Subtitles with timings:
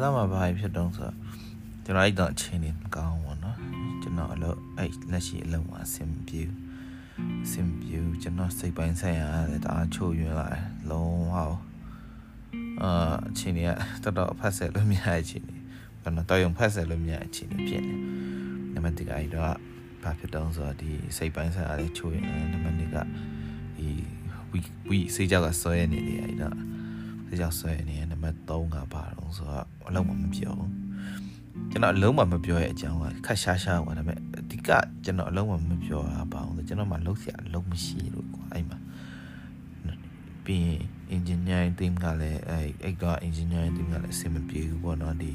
[0.00, 1.10] က်တိုဘာလောက်မှာဘာဖြစ်တုံးဆို
[1.84, 3.58] ကျွန်တော်အဲ့တော့အချိန်နေမကောင်းဘူးနော်
[4.02, 6.40] ကျွန်တော်အလုပ်အဲ့လက်ရှိအလုပ်မှာအဆင်ပြေ
[7.44, 11.44] အဆင်ပြေကျွန်တော်စိတ်ပိုင်းဆိုင်ရာလည်းတအားချို့ယွင်းလာတယ်လုံးဝအာ
[13.28, 13.66] အချိန်ကြီး
[14.04, 15.62] ကတော်တော်ဖတ်ဆက်လို့မရတဲ့အချိန်ကြီး
[16.02, 17.94] ကျွန်တော်တော်ရုံဖတ်ဆက်လို့မရတဲ့အချိန်ကြီးဖြစ်နေ
[18.74, 19.54] နံပါတ်1ကအဲ့တော့
[20.02, 22.96] ဘာဖြစ်တော့ဆိုတော့ဒီစိတ်ပိုင်းဆိုင်ရာလေးချိုးရင်နံပါတ်2က
[23.76, 23.88] ဒီ
[24.52, 26.56] ဝီဝီစေးကြောက်ကဆွဲနေတယ်အဲ့တော့
[27.26, 30.70] စေးကြောက်ဆွဲနေနံပါတ်3ကဘာတော့ဆိုတော့ အလုံးမမပြောဘူး
[31.70, 34.70] ကျွန်တော်အလုံးမမပြောရဲ့အကြောင်းကခက်ရှားရှားကွာဒါပေမဲ့အဓိက
[35.04, 38.78] ကျွန်တော်အလုံးမမပြောတာပါအောင်ဆိုကျွန်တော်မှလုံးစရာအလုံးမရှိလို့ကွာအဲ့မှာ
[40.44, 40.80] ပြီးရင်
[41.16, 45.32] engineering team ကလည်းအဲ့အဲ့က engineering team ကလည်းအဆင်မပြေဘူးပေါ့နော်ဒီ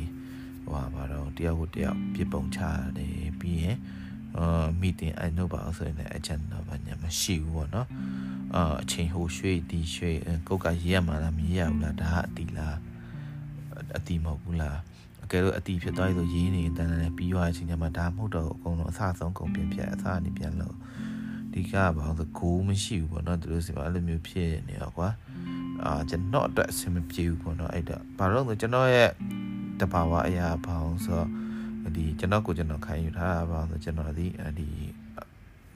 [0.66, 2.60] ဟိုဟာဘာတော့တယောက်ကိုတယောက်ပြစ်ပုံချ
[2.98, 3.78] တယ်ပြီးရင်
[4.38, 7.88] အာမီတင်အဲ့တော့ပါအောင်ဆိုရင်လည်းအချန်တော့ဘာညာမရှိဘူးပေါ့နော်
[8.56, 10.18] အာအချိန်ဟိုရွှေ့ဒီရွှေ့
[10.48, 12.78] ကိုယ်ကရေးရမှာလားမရေးရဘူးလားဒါကအတီလား
[13.98, 14.78] အတီမဟုတ်ဘူးလား
[15.24, 20.76] အကယ်လို့အတီဖြစ်သွားပြီဆိုရေးနေတန်းတန်းပြီးသွားတဲ့အချိန်ကျမှဒါမဟုတ်တော့အကုန်လုံးအဆအဆုံးကုန်ပြင်ပြအဆအနေပြန်လို့
[21.54, 25.10] ဒီကဘာလို့ကိုမရှိဘူးပေါ့နော်သူတို့စီမှာအဲ့လိုမျိုးဖြစ်နေတော့ကွာ
[25.84, 29.10] အာကျွန်တော်အတွက်အဆင်မပြေဘူးပေါ့နော်အဲ့တော့ဘာလို့လဲကျွန်တော်ရဲ့
[29.80, 34.28] တဘာဝအရာဘာအောင်ဆိုတော့ဒီကျွန်တော်ကိုကျွန်တော်ခံယူထားတာပါဆိုကျွန်တော်ဒီ
[34.60, 34.68] ဒီ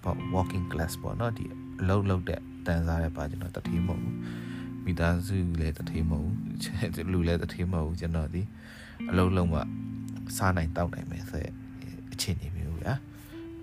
[0.04, 1.46] ပေါ့ walking class ပေါ့နော်ဒီ
[1.82, 4.16] အလုံးလုံးတဲ့တန်စားတဲ့ပါကျွန်တော်တတိမဟုတ်ဘူး
[4.90, 8.42] မိသားစုလည်းတတိမဟုတ်ဘူးလူလည်းတတိမဟုတ်ဘူးကျွန်တော်ဒီ
[9.10, 9.56] အလုံးလုံးက
[10.38, 11.42] စားနိုင်တောက်နိုင်မယ်ဆို
[12.14, 12.94] အခြေအနေမျိုးဗျာ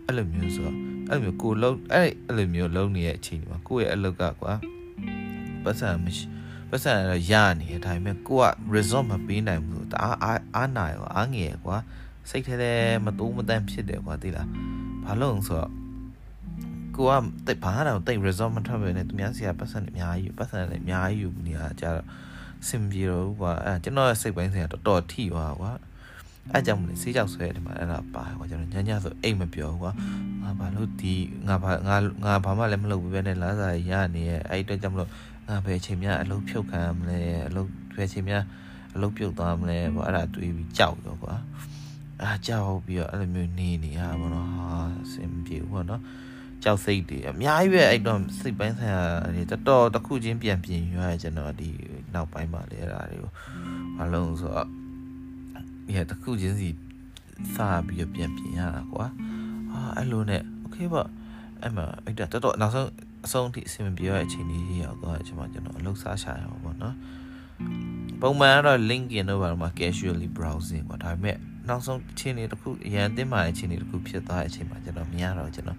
[0.07, 0.77] အဲ့လိုမျိုးဆိုတော့
[1.11, 4.53] အဲ့လိုမျိုးကိုလုံးအဲ့အဲ့လိုမျိုးလုံးနေရဲ့အခြေအနေမှာကိုယ့်ရဲ့အလုပ်ကကွာ
[5.65, 6.27] ပတ်စံမရှိ
[6.71, 6.93] ပတ်စံ
[7.31, 11.77] ရနေတယ်ဒါပေမဲ့ကိုက result မပေးနိုင်ဘူးဒါအားအားနာရောအားငယ်ကွာ
[12.31, 12.73] စိတ်ထဲထဲ
[13.05, 14.49] မတိုးမတန့်ဖြစ်တယ်ကွာသိလား
[15.05, 15.86] ဘာလို့ဆိုတော့
[16.97, 17.13] ကိုက
[17.47, 22.07] တိတ်ဘာတော့တိတ် result မထွက်ပဲနဲ့သူများစီကပတ်စံအများကြီးပတ်စံလည်းအများကြီးယူနေရကြတော့
[22.69, 25.73] စင်ပြေတော့ကွာအဲကျွန်တော်စိတ်ပိုင်းဆိုင်ကတော်တော်ထိသွားကွာ
[26.53, 29.91] အဲကြောင့်မလို့စေးကြောက်ဆွဲတယ်မှာအဲ့ဒါပါကွာကျွန်တော်ညညဆိုအိတ်မပြောကွာ
[30.43, 31.15] ငါဘာလို့ဒီ
[31.49, 35.11] ငါဘာငါငါဘာမှလည်းမလုပ်ဘူးပဲနဲ့လာစားရနေရဲ့အဲ့အတွက်ကြောင့်မလို့
[35.49, 38.43] ငါဘယ်ချိန်များအလုပ်ဖြုတ်ခံမလဲအလုပ်ဘယ်ချိန်များ
[38.95, 41.35] အလုပ်ပြုတ်သွားမလဲပေါ့အဲ့ဒါတွေးပြီးကြောက်ရောကွာ
[42.23, 44.69] အားကြောက်ပြီးတော့အဲ့လိုမျိုးနေနေရပါတော့ဟာ
[45.03, 46.03] အဆင်ပြေဘူးပေါ့နော်
[46.67, 49.03] ကြောက်စိတ်တွေအများကြီးပဲအဲ့တော့စိတ်ပိုင်းဆိုင်ရာ
[49.35, 51.71] တွေတော်တော်တစ်ခုချင်းပြန်ပြင်ရွရကျွန်တော်ဒီ
[52.15, 53.31] နောက်ပိုင်းမှာလဲအဲ့ဒါတွေကို
[53.97, 54.69] မလုံးဆိုတော့
[55.95, 56.69] ရတစ်ခုချင်းစီ
[57.55, 59.07] စပြီးတော့ပြန်ပြင်ရတာကွာ
[59.73, 61.09] အာအဲ့လိုနဲ့ okay ပေါ့
[61.63, 62.91] အဲ့မှာအဲ့ဒါတော်တော်နောက်ဆုံး
[63.27, 66.95] အဆုံးအထိအဆင်ပြေရတဲ့အချိန်ကြီးရောက်တော့ကျွန်မကျွန်တော်အလုပ်စားရှာရမှာပေါ့နော်
[68.21, 71.37] ပုံမှန်ကတော့ LinkedIn တို့ဘာလို့မှ casually browsing ပေါ့ဒါပေမဲ့
[71.69, 75.79] နောက်ဆုံးအချိန်တွေတစ်ခုအရန်အသင်းမှာအချိန်တွေတစ်ခုဖြစ်သွားတဲ့အချိန်မှာကျွန်တော်မြင်ရတော့ကျွန်တော်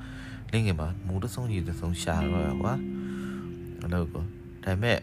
[0.52, 2.74] LinkedIn မှာမူတဆုံးကြီးတဆုံးရှာတော့ရကွာ
[3.80, 4.24] အဲ့လိုကို
[4.64, 5.00] ဒါပေမဲ့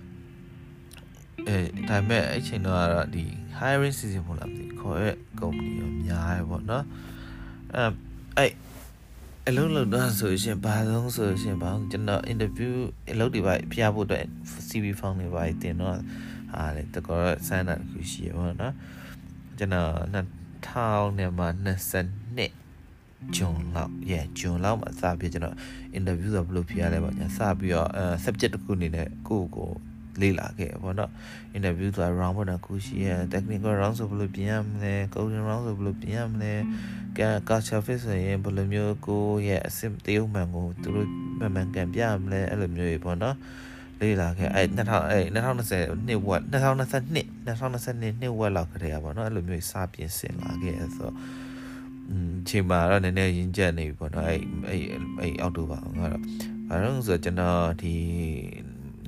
[1.47, 1.57] အဲ
[1.89, 3.25] ဒါပေမဲ့အဲ့ချိန်တော့ကတော့ဒီ
[3.59, 6.85] hiring season ပေါ့လားမသိခေါ်ရဲ့ company ရောများရပေါ့နော်
[7.75, 7.85] အဲ
[8.39, 8.53] အဲ့
[9.49, 12.75] အလုံးလုံးတော့ဆိုရှင်ဘာလုံးဆိုရှင်ဘာကျွန်တော် interview
[13.11, 14.25] အလုပ်တွေပါပြဖို့အတွက်
[14.69, 15.97] CV form တွေပါတင်တော့
[16.53, 18.73] ဟာလေတကောဆန်းတာခုရှိရပါတော့
[19.59, 19.93] ကျွန်တော်
[20.67, 22.64] 2000နဲ့မှ22
[23.37, 25.57] ဂျွန်လောက် yeah ဂျွန်လောက်မှာစပြီးကျွန်တော်
[25.99, 29.71] interview ဆိုဘယ်လိုဖြစ်ရလဲပေါ့ညာစပြီးတော့အဲ subject တစ်ခုအနေနဲ့ကိုယ့်ကို
[30.21, 31.11] လေ့လာခဲ့ပေါ့နော်
[31.57, 36.53] interview ဆိုတာ round ပေါ့နော်ခုရှိရ technical round ဆိုဘယ်လိုပြင်ရမလဲ coding round ဆိုဘယ်လိုပြင်ရမလဲ
[37.49, 43.37] culture fit ဆိုရင်ဘယ်လိုမျိုးကိုရဲ့အစစ်တရုပ်မှန်ကိုသူတို့မှန်မှန်ကန်ပြရမလဲအဲ့လိုမျိုးတွေပေါ့နော်
[44.01, 51.44] လေ့လာခဲ့အဲ2000အဲ2020နှစ်ဝက်2022 2022နှစ်ဝက်လောက်ခရေပါတော့အဲ့လိုမျိုးစပြင်ဆင်လာခဲ့ဆိုတော့อืม
[52.49, 54.83] ချိန်မှာတော့နည်းနည်းရင်းကျက်နေပြီပေါ့နော်အဲ့အဲ့
[55.21, 57.95] အဲ့အောက်တိုဘာကတော့ဘာလို့ဆိုတော့ကျွန်တော်ဒီ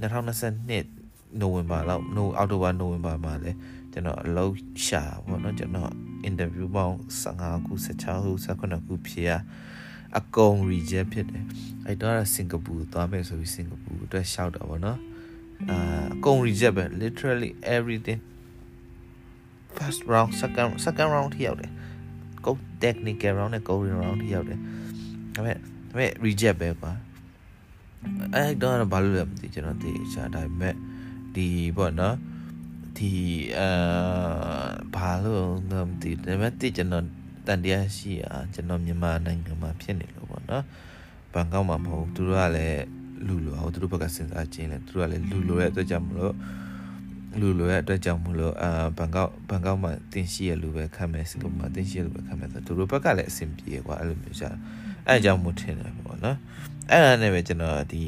[0.00, 3.52] 2022နိုဝင်ဘာလောက်နိုအောက်တိုဘာနိုဝင်ဘာမှာလဲ
[3.92, 4.54] ကျွန်တော်အလုပ်
[4.86, 5.90] ရှာပေါ့နော်ကျွန်တော်
[6.28, 9.30] interview ပေါင်း15ခု16ခု19ခုဖြစ်ရ
[10.18, 11.44] အကုန် reject ဖြစ်တယ်
[11.86, 14.98] အဲ့တော့စင်ကာပူသွားမယ်ဆိုပြီးစင်ကာပူအတွက်ရှောက်တာပေါ့နော်
[15.70, 15.78] အာ
[16.14, 18.20] အကုန် reject ပဲ literally everything
[19.76, 21.72] first round second second round ထိရောက်တယ်
[22.46, 24.58] code technical round နဲ့ coding round ထိရောက်တယ်
[25.34, 26.92] ဒါပေမဲ့ဒါပေမဲ့ reject ပဲကွာ
[28.34, 30.74] အဲ့တော့ဘာလို့လဲမသိကျွန်တော်သိချာဒါပေမဲ့
[31.34, 31.46] ဒီ
[31.76, 32.16] ပေါ့နော်
[32.96, 33.12] ဒီ
[33.58, 33.68] အာ
[34.94, 37.04] ဘာလို့လဲမသိဒါပေမဲ့တိကျွန်တော်
[37.46, 40.64] တန်တရားရှိอ่ะကျွန်တော်မြန်မာနိုင်ငံမှာဖြစ်နေလို့ပေါ့နော်
[41.32, 42.84] ဘန်ကောက်မှာမဟုတ်သူတို့ကလည်း
[43.26, 46.34] လူလိုဟိုသူတို့ဘက်ကစဉ်းစားခြင်းလဲသူတို့ကလည်းလူလိုရဲ့အတွက်ကြောင့်မလို့
[47.40, 54.50] လူလိုရဲ့အတွက်ကြောင့်မလို့အာဘန်ကောက်ဘန်ကောက်မှာတင်ရှိရလူပဲခံမယ်စင်ကာပူမှာတင်ရှိရလူပဲခံမယ်ဆိုသူတို့ဘက်ကလည်းအဆင်ပြေကွာအဲ့လိုမျိုးရှာ
[55.06, 56.38] အဲ့အကြောင်းမို့ထင်တယ်ပေါ့နော်
[56.90, 58.02] အဲ့ဒါနဲ့ပဲကျွန်တော်ဒီ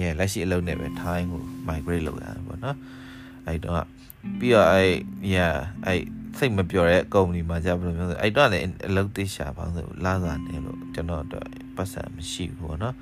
[0.00, 2.76] ရဲ့လက်ရှိအလုပ်နဲ့ပဲ time ကို migrate လုပ်ရတယ်ပေါ့နော်
[3.46, 3.84] အဲ့တော့
[4.38, 4.92] ပြီးတော့အဲ့
[5.34, 5.56] yeah
[5.86, 6.00] အဲ့
[6.38, 11.46] စိတ်မပြောတဲ့ company မှာကြာဘယ်လိုမျိုးလဲအဲ့တော့လည်းအလုပ်တိရှာပါဆိုလာစားနေလို့ကျွန်တော်တော့
[11.76, 12.94] ပတ်စံမရှိဘူးပေါ့နော်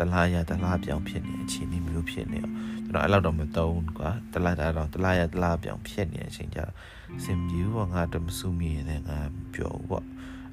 [0.00, 2.54] တလားရတလားပြောင်းဖြစ်နေအခြေအနေမျိုးဖြစ်နေတော့
[2.86, 6.72] ကျွန်တော်အဲ့လောက်တော့မသုံးကွာတလားတာတော့တလားရတလားပြောင်းဖြစ်နေတဲ့အချိန်ကျတော့
[7.24, 9.18] စင်ပြူပေါ့ငါတော့မစုမိရင်ငါ
[9.54, 10.04] ပြောပေါ့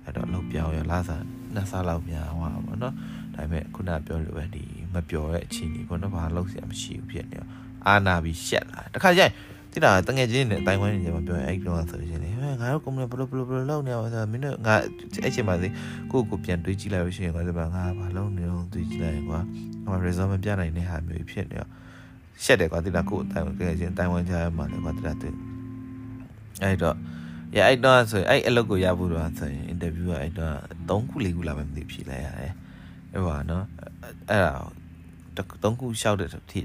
[0.03, 1.23] အဲ့တော့လောက်ပြောင်းရလာစား
[1.53, 2.93] နှစ်စားလောက်များဟောပါပေါ့နော်
[3.35, 4.63] ဒါပေမဲ့ခုနပြောလို့ပဲဒီ
[4.93, 7.49] မပြောတဲ့အခြေအနေပေါ့နော်ဘာလို့ဆရာမရှိဘူးဖြစ်နေတော့
[7.87, 9.31] အာနာပြီးရှက်လာတခါကျရင်
[9.77, 14.75] တိတာတငယ်ချင်းနဲ့အတိုင်းဝိုင်းနေကြမှာပြောရင်အဲ့တော့ဆိုရင်လေငါတို့ကုမ္ပဏီဘလို့ဘလို့ဘလို့လောက်နေအောင်ဆိုမင်းတို့ငါ
[15.23, 15.67] အဲ့ချိန်မှာစီ
[16.11, 19.39] ကိုကိုပြန်တွေးကြည့်လိုက်လို့ရှိရင်ကွာဒီမှာငါဘာလုံးနေအောင်တွေးကြည့်လိုက်ရင်ကွာ
[19.85, 21.69] ငါ result မပြနိုင်တဲ့ဟာမျိုးဖြစ်နေတော့
[22.43, 25.33] ရှက်တယ်ကွာတိတာကိုအတိုင်းတကယ်ချင်းအတိုင်းဝိုင်းကြရမှာလေကွာတိတာတွေ့
[26.63, 26.95] အဲ့တော့
[27.57, 30.55] ရအဲ့တော့ဆိုရင်အဲ့အလုပ်ကိုရဖို့တော့ဆိုရင် interview ကအဲ့တော့
[30.89, 32.53] 3ခု4ခုလာမှမသိဖြေလိုက်ရတယ်
[33.13, 33.65] အဲ့ပါနော်
[34.29, 34.53] အဲ့ဒါ
[35.63, 36.59] သုံးခုရှောက်တဲ့ဒီ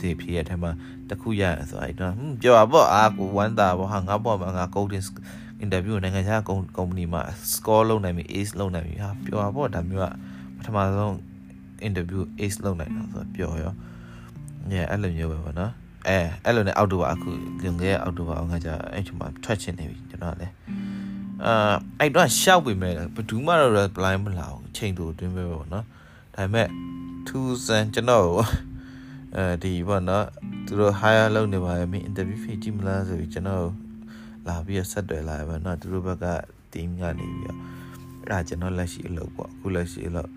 [0.00, 0.70] ဒီဖြေရတဲ့မှာ
[1.08, 2.12] တစ်ခုရရဆိုအဲ့တော့
[2.42, 5.06] ပြောပါပေါ့အာကိုဝမ်းတာပေါ့ဟာငါပေါ့မှာငါ coding
[5.64, 6.40] interview နိုင်ငံခြား
[6.76, 10.06] company မှာ score လုပ်နိုင်ပြီ ace လုပ်နိုင်ပြီဟာပြောပါပေါ့ဒါမျိုးက
[10.56, 11.14] ပထမဆုံး
[11.88, 13.72] interview ace လုပ်နိုင်တာဆိုတော့ပြောရော
[14.70, 15.72] ညအဲ့လိုမျိုးပဲပေါ့နော်
[16.08, 17.30] အဲအဲ့လိုနဲ့အောက်တိုဘာအခု
[17.62, 20.52] လွန်ခဲ့တဲ့အောက်တိုဘာငါကြအဲ့ချိန်မှာထွက်ချင်နေပြီကျွန်တော်လည်း
[21.44, 25.84] အာအဲ့တော့ရှောက်ပြီမဲ့ဘယ်သူမှတော့ reply မလာဘူးချိန်တူအတွင်းပဲပေါ့နော်
[26.34, 26.68] ဒါပေမဲ့
[27.28, 28.26] ထူးဆန်းကျွန်တော်
[29.36, 30.26] အဲဒီပေါ့နော်
[30.66, 33.66] သူတို့ hire လုပ်နေပါရဲ့မင်း interview ဖြေကြည့်မလားဆိုပြီးကျွန်တော်
[34.48, 36.26] လာပြီးဆက်တွယ်လာပါတော့သူတို့ဘက်က
[36.72, 37.58] team ကနေပြီးတော့
[38.22, 40.30] အဲ့ဒါကျွန်တော်လက်ရှိအလုပ်ပေါ့အခုလက်ရှိအလုပ်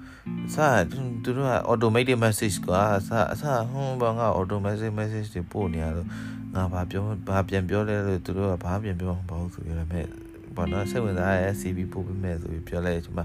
[0.54, 1.00] စာသူ
[1.38, 6.08] တို့က automated message ကွာအစအစဟွန်းဘာငါ automatic message တွေပို့နေရလို့
[6.56, 10.08] ငါဘာပြောဘာပြန်ပြောလဲလို့သူတို့ကဘာပြန်ပြောမှာမဟုတ်ဆိုရမယ်
[10.56, 13.22] ဘာနော်စိတ်ဝင်စားရဲ့ CV ပို့ပေးမယ်ဆိုပြီးပြောလိုက်ကျွန်မ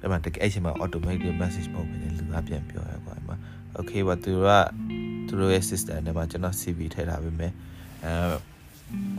[0.00, 3.36] အဲ့မှာတကယ်အဲ့ချိန်မှာ automated message ပို့ပေးတယ်လူကပြန်ပြောရကွာအဲ့မှာ
[3.78, 4.52] okay ဘာသူတို့က
[5.26, 7.52] သူတို့ရဲ့ system နဲ့မှာကျွန်တော် CV ထည့်ထားပေးမယ်
[8.04, 8.12] အဲ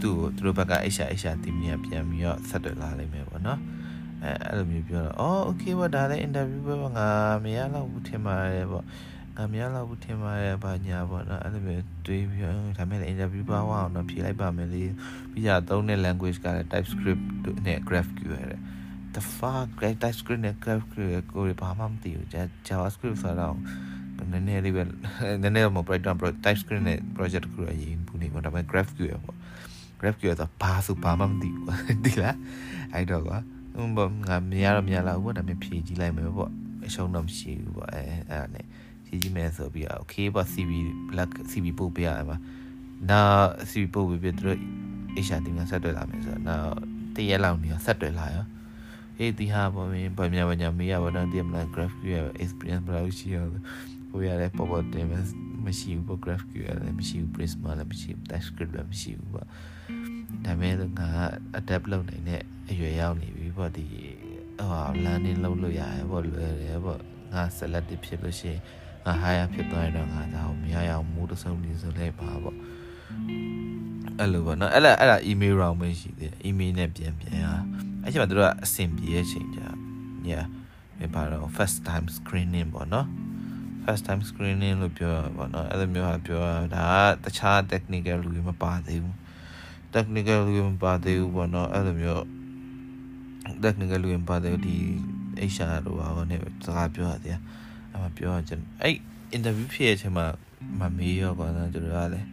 [0.01, 3.59] သူသူတို့ဘက်က HR HR team ကပြန်ပြီးတော့ဆက်သွယ်လာလိမ့်မယ်ပေါ့နော်
[4.23, 7.07] အဲအဲ့လိုမျိုးပြောတော့အော် okay ဘာဒါလည်း interview ပဲငါ
[7.43, 8.85] မရတော့ဘူးထင်ပါတယ်ပေါ့
[9.35, 12.41] ငါမရတော့ဘူးထင်ပါတယ်ဘာညာပေါ့နော်အဲ့လိုမျိုးတွေးပြီး
[12.77, 14.83] ဒါမဲ့လည်း interview ပါအောင်တော့ဖြေလိုက်ပါမယ်လေ
[15.31, 17.23] ပြီးကြသုံးတဲ့ language ကလည်း TypeScript
[17.65, 18.61] နဲ့ GraphQL တဲ့
[19.19, 22.27] the fuck great TypeScript နဲ့ GraphQL ကိုဘာမှမသိဘူး
[22.67, 23.55] JavaScript ဆိုတော့
[24.31, 24.83] နည်းနည်းလေးပဲ
[25.41, 29.37] နည်းနည်းတော့မ Python Pro TypeScript နဲ့ project ကိုအရင်ပူနေပေါ့ဒါပေမဲ့ GraphQL ပေါ့
[29.99, 32.37] GraphQL ဆိုဘာဆိုဘာမှမသိဘူးကွာဒီလား
[32.93, 33.37] အဲ့တော့ကွာ
[33.75, 36.51] ဟိုဘောငါမရတော့မရလာဘူးပေါ့ဒါပေမဲ့ဖြည့်ကြည့်လိုက်မယ်ပေါ့
[36.85, 38.65] အရှုံးတော့မရှိဘူးပေါ့အဲအဲ့ဒါနဲ့
[39.05, 40.71] ဖြည့်ကြည့်မယ်ဆိုပြီး okay ပေါ့ CV
[41.09, 42.37] black CV ပို့ပေးရမှာ
[43.09, 43.21] နာ
[43.69, 44.59] CV ပို့ပေးပြီးသူတို့
[45.25, 46.73] HR တင်ကဆက်တွေ့လာမယ်ဆိုတော့နောက်
[47.15, 48.45] တရက်လောက်နေဆက်တွေ့လာရော
[49.19, 53.45] အေးဒီဟာပေါ့မင်းဗမာဗညာမေးရပါတော့ဒီမလား GraphQL experience ဘယ်လိုရှိရော
[54.09, 55.07] ဟိုရတဲ့ပေါ်ပေါ်တင်
[55.65, 59.47] မရှိဘူးပေါ့ GraphQL လည်းမရှိဘူး Prisma လည်းမရှိဘူး TypeScript လည်းမရှိဘူးပေါ့
[60.45, 61.09] ဒါပေမဲ့ငါ
[61.59, 63.85] adapt လုပ်နိုင်တဲ့အရွယ်ရောက်နေပြီပေါ့ဒီ
[64.59, 66.99] ဟို learning လုပ်လို့ရတယ်ပေါ့လွယ်တယ်ပေါ့
[67.33, 68.61] ငါ selective ဖြစ်လို့ရှိရင်
[69.05, 72.57] ငါ higher ဖြစ်သွားရင်တော့ငါဒါကိုမရရအောင်မိုးတဆုံနေဆိုလဲပါပေါ့
[74.19, 77.45] အဲ့လိုပေါ့နော်အဲ့လားအဲ့လား email round ပဲရှိသေးတယ် email နဲ့ပြန်ပြန်ရ
[78.03, 79.67] အဲ့ချိန်မှာတို့ကအဆင်ပြေရဲ့ချိန်ကြာ
[80.29, 80.45] yeah
[80.99, 83.07] မပါတော့ first time screening ပေါ့နော်
[83.83, 86.87] first time screening လို့ပြောတာပေါ့နော်အဲ့လိုမျိုးဟာပြောတာဒါ
[87.23, 89.15] ကတခြား technical လူတွေမပါသေးဘူး
[89.93, 92.23] technical လူတွေမပါသေးဘူးပေါ့နော်အဲ့လိုမျိုး
[93.63, 94.77] technical လူတွေမပါသေးဘူးဒီ
[95.53, 97.37] HR တို့ဘာလို့ ਨੇ စကားပြောရတယ်
[97.91, 98.95] အဲ့မှာပြောရကျွန်အဲ့
[99.35, 100.25] interview ဖြစ်ရဲ့အချိန်မှာ
[100.79, 102.27] မမေးရောကွာကျွန်တော်ကလည်း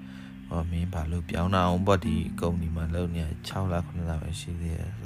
[0.48, 5.05] ဟောမင်းဘာလို့ပြောင်းတာအောင်ပေါ့ဒီကုမ္ပဏီမှာလုပ်နေ6လ9လပဲရှိသေးတယ်ဆို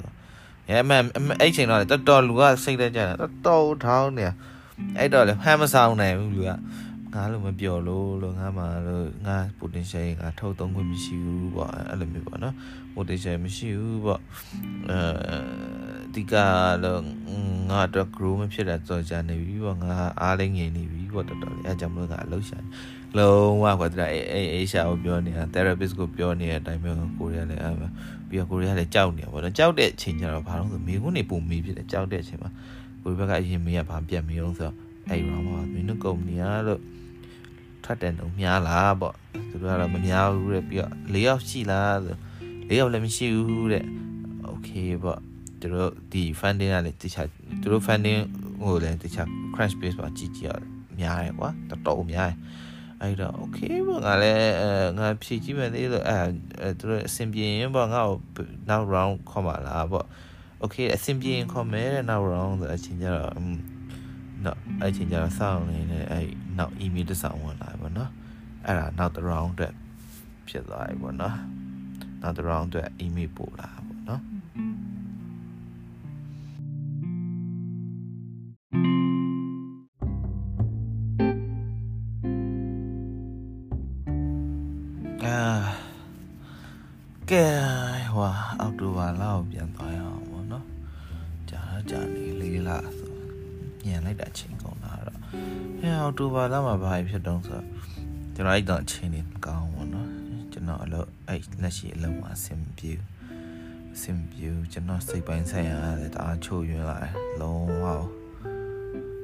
[0.71, 1.03] အဲအမှန်
[1.41, 4.25] အဲ့ချိန်တော့တော်တော်လူကစိတ်တက်ကြတာတော်တော်ထောင်းနေ
[4.97, 6.51] အဲ့တော့လေဟမ်းမဆောင်နိုင်ဘူးလူက
[7.15, 12.55] ငါလို့မပြောလို့လို့ငါမှလို့ငါ potential ငါထုတ်သုံးခွင့်မရှိဘူးပေါ့အဲ့လိုမျိုးပေါ့နော်
[12.95, 14.21] potential မရှိဘူးပေါ့
[14.89, 14.99] အဲ
[16.13, 16.35] ဒီက
[16.83, 17.01] လို့
[17.69, 22.59] ငါတော့ grow မဖြစ်တာကြော်ကြနေပြီပေါ့ငါအားလေးငြိမ်နေပြီပေါ့တော်တော်လေးအဲကြောင့်မလို့ငါအလုပ်ရှာ
[23.17, 27.71] လုံးဝကွာတဲ့အေးအေးရှာကိုပြောနေတာ therapist ကိုပြောနေတဲ့အတိုင်းမျိုးကိုရီးယားလည်းအဲ
[28.29, 32.49] ပြီးတော့ကိုရီးယားလည်းကြောက်နေပါတော့ကြောက်တဲ့အချိန်ကျတော့ဘာလို့ဆိုမိခွန်းနေပုံမေးဖြစ်တယ်ကြောက်တဲ့အချိန်မှာ
[33.01, 34.75] ကိုရီးဘက်ကအရင်မေးရဘာပြတ်မေးအောင်ဆိုတော့
[35.09, 36.79] အဲ့ round မှာမင်းတို့ကုမ္ပဏီကလို့
[37.83, 39.15] ထွက်တယ်တော့များလားပေါ့
[39.49, 42.15] သူတို့ကတော့မများဘူးတဲ့ပြီးတော့၄ယောက်ရှိလားဆို
[42.69, 43.85] ၄ယောက်လည်းမရှိဘူးတဲ့
[44.51, 45.19] okay ပေါ့
[45.59, 47.27] သူတို့ဒီ funding ကလည်းတခြား
[47.61, 48.19] သူတို့ funding
[48.61, 50.51] ဟိုလည်းတခြား crash base ပါကြည့်ကြည့်ရ
[50.99, 52.37] များတယ်ကွာတော်တော်များတယ်
[53.01, 54.51] အဲ့တော့ okay ပေါ့ငါလည်း
[54.99, 60.05] ငါဖြည့်ကြည့်မယ်လေလို့အဲသူတို့အဆင်ပြေရင်ပေါ့ငါ့ကိုနောက် round ခေါ်ပါလားပေါ့
[60.63, 63.33] okay အဆင်ပြေရင်ခေါ်မယ်တဲ့နောက် round ဆိုအချင်းကြတော့
[64.45, 68.11] နောက်အဲ့ချိန်ကျတော့စောင့်နေတဲ့အဲ့နောက် email တစ်ဆောင်ဝင်လာပြီပေါ့နော်
[68.65, 69.73] အဲ့ဒါနောက်တစ် round အတွက်
[70.47, 71.37] ဖြစ်သွားပြီပေါ့နော်
[72.21, 74.21] နောက်တစ် round အတွက် email ပို့လာပေါ့နော်
[85.25, 85.41] အာ
[87.31, 87.47] ကဲ
[88.13, 90.65] ဟွာအောက်တိုဘာလောက်ပြန်သွားရအောင်ပေါ့နော်
[91.49, 93.00] ကြာကြာနေလေးလား
[93.81, 95.17] ဆိုညံလိုက်တာချိန်ကုန်တာတော့
[95.79, 97.61] ဟဲ့အောက်တိုဘာလောက်မှာဘာဖြစ်တုံးဆို
[98.35, 100.09] ကျွန်တော်အဲ့တော့ချိန်နေမကောင်းဘူးနော်
[100.51, 102.91] ကျွန်တော်အလုပ်အဲ့လက်ရှိအလုပ်မှာအဆင်ပြေ
[103.93, 107.85] အဆင်ပြေကျွန်တော်စိတ်ပိုင်းဆိုင်ရာလည်းတအားချို့ယွင်းလာတယ်လုံးဝ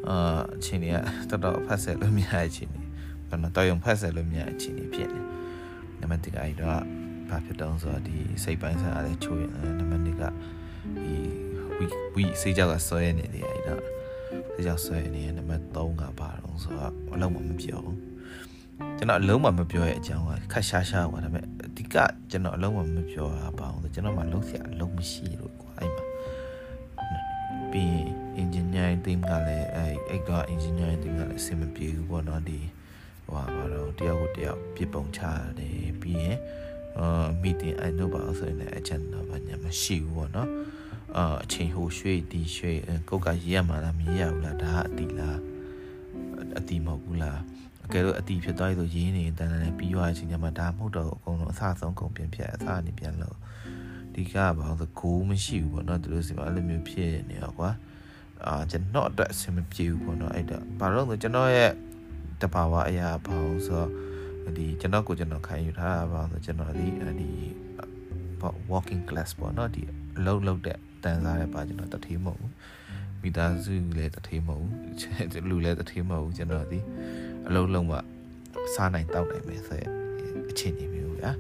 [0.08, 0.94] အာအချိန်ကြီး
[1.30, 2.88] ကတော်တော်ဖတ်ဆက်လို့မရတဲ့အချိန်ကြီး
[3.30, 5.22] ဘာလို့တော့ရုံဖတ်ဆက်လို့မရတဲ့အချိန်ကြီးဖြစ်နေ
[6.00, 6.80] နံပါတ်1ကအဲ့တော့
[7.30, 10.24] ဘာဖြစ်တုံးဆိုတော့ဒီစိတ်ပိုင်းဆိုင်ရာလည်းချို့ယွင်းတယ်နံပါတ်2က
[11.02, 11.16] ဒီ
[11.78, 11.86] ဝီ
[12.16, 13.97] ဝီစိတ်ကြောက်ကဆွဲနေတယ်အဲ့တော့
[14.54, 17.98] ဒါကြောင့်ဆွဲအနေနဲ့နံပါတ်3ကပါတော့ဆိုတော့အလုံးမမပြောဘူး
[18.98, 21.96] ကျွန်တော်အလုံးမမပြောရဲ့အကြောင်းကခက်ရှားရှားပါဒါပေမဲ့အဓိက
[22.32, 26.06] ကျွန်တော်အလုံးမမပြောတာပါအောင်ဆိုကျွန်တော်မှလုံးစရာအလုံးမရှိလို့ကွာအဲ့မှာ
[27.72, 28.08] ပြီးရင်
[28.42, 32.60] engineering team ကလည်းအဲ့အဲ့က engineering team ကလည်းအဆင်မပြေဘူးပေါ့နော်ဒီ
[33.28, 36.38] ဟိုပါတော့တယောက်ကိုတယောက်ပြစ်ပုံချရတယ်ပြီးရင်
[37.00, 40.50] အာ meeting အဲ့တော့ပါဆိုရင်လည်း agenda ဘာညာမရှိဘူးပေါ့နော်
[41.18, 42.78] အာအချိန်ဟိုရွှေ့ဒီရွှေ့
[43.10, 45.40] ကိုကရေးရမှာလားမရေးရဘူးလားဒါအတီလား
[46.58, 47.40] အတီမဟုတ်ဘူးလား
[47.86, 53.38] အကယ်လို့အတီဖြစ်သွားပြီဆိုရေးနေတန်းတန်းနဲ့ပြီးသွားတဲ့အချိန်ကျမှဒါမဟုတ်တော့အကုန်လုံးအဆအဆုံးကုန်ပြန်ဖြတ်အဆအနေပြန်လို့
[54.14, 57.70] ဒီကဘာလို့ဆိုကိုမရှိဘူးပေါ့နော်သူတို့စီမှာအဲ့လိုမျိုးဖြစ်နေတော့ကွာ
[58.46, 61.72] အာကျွန်တော်အတွက်အဆင်မပြေဘူးပေါ့နော်အဲ့တော့ဘာလို့လဲကျွန်တော်ရဲ့
[62.42, 63.84] တဘာဝအရာဘာလို့ဆို
[64.58, 66.88] ဒီကျွန်တော်ကိုကျွန်တော်ခံယူထားတာဘာလို့ဆိုကျွန်တော်ဒီ
[67.20, 67.30] ဒီ
[68.72, 69.82] walking class ပေါ့နော်ဒီ
[70.18, 72.54] အလုံးလုံးတဲ့ တန်းစားတဲ့ပါကျွန်တော်တထေးမဟုတ်ဘူး
[73.22, 76.80] မိသားစုလည်းတထေးမဟုတ်ဘူးလူလည်းတထေးမဟုတ်ဘူးကျွန်တော်ဒီ
[77.48, 77.94] အလုံးလုံးက
[78.76, 79.84] စားနိုင်တောက်နိုင်မယ်ဆိုရ
[80.50, 81.32] အခြေအနေမျိုးဗျာ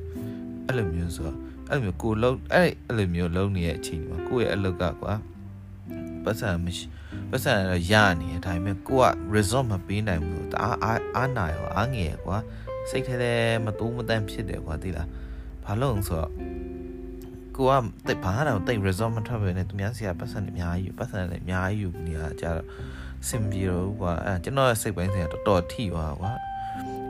[0.65, 1.37] အဲ့လိုမျိုးဆိုတော့
[1.69, 5.13] အဲ့လိုမျိုးကိုလုံးအဲ့အဲ့လိုမျိုးလုံးနေတဲ့အချိန်မှာကိုယ့်ရဲ့အလုပ်ကကွာ
[6.23, 6.85] ပတ်စံမရှိ
[7.31, 7.53] ပတ်စံ
[7.91, 10.77] ရနေတယ်ဒါပေမဲ့ကိုက result မပေးနိုင်ဘူးတအား
[11.15, 12.37] အားနာရောအားငယ်ကွာ
[12.89, 13.33] စိတ်ထဲထဲ
[13.65, 15.07] မတိုးမတန့်ဖြစ်တယ်ကွာသိလား
[15.63, 16.31] ဘာလို့ဆိုတော့
[17.57, 17.73] ကိုက
[18.07, 22.65] တိတ်ဘာတော့တိတ် result မထွက်ပဲနဲ့သူများစီကပတ်စံအများကြီးပတ်စံလည်းအများကြီးယူနေတာကြတော့
[23.27, 26.31] စင်ပြေတော့ကွာအဲကျွန်တော်စိတ်ပိုင်းဆိုင်တော်တော်ထိသွားကွာ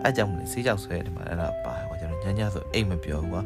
[0.03, 3.41] အဲကြောင့်မလို့စေးကြောက်ဆွဲတယ်မှာအဲ့ဒါပါကွာကျွန်တော်ညညဆိုအိတ်မပြောဘူးကွာ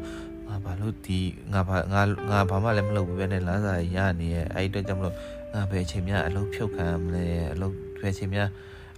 [0.48, 1.20] ငါဘာလို့ဒီ
[1.52, 5.16] ငါဘာငါငါဘာမှလည်းမလုပ်ဘူးပဲနဲ့လမ်းစာရနေရဲ့အဲ့အတွက်ကြောင့်မလို့
[5.54, 8.48] ငါဘယ်ချိန်များအလုပ်ဖြုတ်ခံမလဲအလုပ်ဘယ်ချိန်များ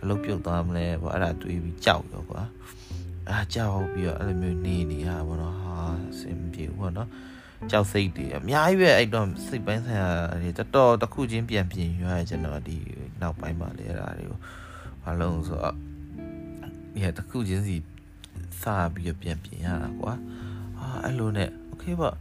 [0.02, 2.42] အလုပ်ပြုတ်သွားမလဲပေါ့အဲ့ဒါတွေးပြီးကြောက်ရောကွာ
[3.30, 5.76] အားကြောက်ပြီးတော့အဲ့လိုမျိုးနေနေရပါတော့ဟာ
[6.18, 7.08] စင်ပြေဘူးပေါ့နော်
[7.70, 10.10] ကြောက်စိတ်တွေအများကြီးပဲအဲ့တော့စိတ်ပိုင်းဆိုင်ရာ
[10.42, 12.76] တွေတော်တော်တစ်ခုချင်းပြန်ပြင်ရွရကျွန်တော်ဒီ
[13.20, 14.38] နောက်ပိုင်းမှာလဲအဲ့ဒါတွေကို
[15.06, 15.76] အလုံးဆိုတော့
[16.94, 17.76] ဒီတစ်ခုချင်းစီ
[18.62, 20.12] စပြီးပြန်ပြင်ရတာကွာ
[20.78, 22.14] အာအဲ့လိုနဲ့ okay ပေါ့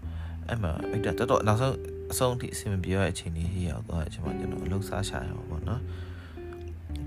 [0.47, 1.75] အဲ့မှာအဲ့ဒါတော်တော်နောက်ဆုံး
[2.11, 5.81] အဆုံးအထိအဆင်မပြေရတဲ့အချိန်ကြီးရောက်သွားကျွန်မကျွန်တော်အလုပ်စားရှာရမှာပေါ့နော်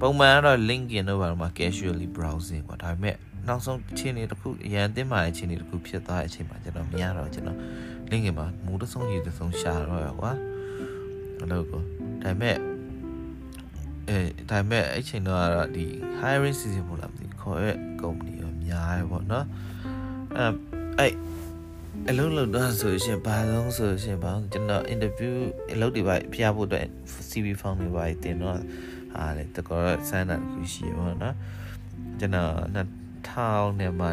[0.00, 3.16] ပုံမှန်ကတော့ LinkedIn တို့ဘာလို့မှ casually browsing ပေါ့ဒါပေမဲ့
[3.48, 7.58] နောက်ဆုံးချင်းနေတစ်ခုအရန်တင်းမာတဲ့ချင်းနေတစ်ခုဖြစ်သွားတဲ့အချိန်မှာကျွန်တော်မရတော့ကျွန်တော်
[8.10, 10.32] LinkedIn မှာမူတဆုံးရည်တဆုံးရှာတော့ရကွာ
[11.38, 11.82] အဲ့လိုကို
[12.22, 12.56] ဒါပေမဲ့
[14.08, 14.18] အဲ
[14.50, 15.86] ဒါပေမဲ့အဲ့ချိန်တော့ဒီ
[16.20, 19.46] hiring season ပေါ့လားမသိခေါ်ရဲ့ company ရောများရပေါ့နော်
[20.36, 20.46] အဲ
[20.98, 21.14] အဲ့
[22.08, 25.34] အလုံးလုံးတော့ဆိုရှင်ဘာလုံးဆိုရှင်ဘာကျွန်တော် interview
[25.72, 26.86] အလုပ်တွေပါဖျားဖို့အတွက်
[27.28, 28.58] CV form တွေပါတင်တော့
[29.14, 31.34] ဟာလေတကောစမ်းတာခုရှိပါတော့
[32.20, 33.05] ကျွန်တော်
[33.36, 34.06] 2000နဲ့မှ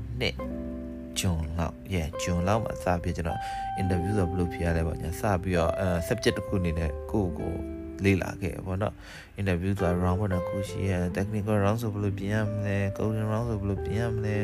[0.00, 3.40] 22ဂျွန်လောက် yeah ဂျွန်လောက်မှာစပြီးကျွန်တော်
[3.80, 7.52] interview ဆိုဘယ်လိုဖြေရလဲပေါ့ညာစပြီးတော့အဲ subject တစ်ခုအနေနဲ့ကိုယ့်ကို
[8.04, 8.94] လေ့လာခဲ့ပေါ့နော်
[9.40, 14.36] interview ဆိုတာ round 1ခုရှိရ technical round ဆိုဘယ်လိုပြင်ရမလဲ coding round ဆိုဘယ်လိုပြင်ရမလဲ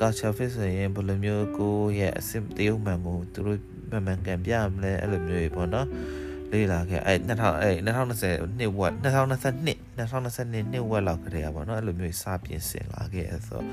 [0.00, 5.88] culture fit ဆိုရင်ဘယ်လိုမျိုးကိုရဲ့အစစ်တရုပ်မှန်ကိုသူတို့မှန်မှန်ကန်ပြမလဲအဲ့လိုမျိုးတွေပေါ့နော်
[6.52, 13.66] လေ့လာခဲ့အဲ2000အဲ2020နှစ်ဝက်2022 2022နှစ်ဝက်လောက်ခရေပါတော့အဲ့လိုမျိုးစပြင်ဆင်လာခဲ့ဆိုတော့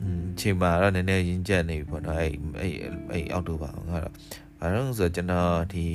[0.00, 2.74] อืมချိန်မှာတော့နည်းနည်းရင်းကျက်နေပြီပေါ့နော်အဲ့အဲ့
[3.12, 3.90] အဲ့အောက်တိုဘာကတော့
[4.60, 5.86] ဘာလို့ဆိုတော့ကျွန်တော်ဒီ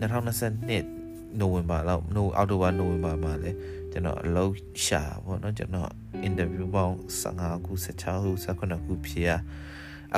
[0.00, 3.50] 2022နိုဝင်ဘာလောက်နိုအောက်တိုဘာနိုဝင်ဘာမှာလဲ
[3.92, 4.52] ကျွန်တော်အလုပ်
[4.84, 5.90] ရှာပေါ့နော်ကျွန်တော်
[6.28, 9.30] interview ပေါင်း15ခု16ခု18ခုဖြေရ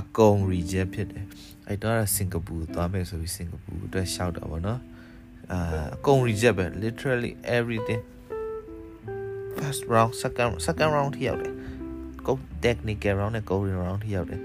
[0.00, 1.24] အကုန် reject ဖြစ်တယ်
[1.68, 4.80] အဲ့တော့စင်ကာပူသွားမယ်ဆိုပြီးစင်ကာပူအတွက်ရှောက်တာပေါ့နော်
[5.52, 5.58] အာ
[5.96, 8.02] အကုန် reject ပဲ literally everything
[9.56, 11.54] first round second second round ထိရောက်တယ်
[12.26, 14.40] ကို technical round နဲ့ coding round ထိရောက်တယ်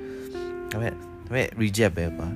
[0.71, 2.27] ဒါပေမဲ့ဒါပေမဲ့ reject ပဲပါ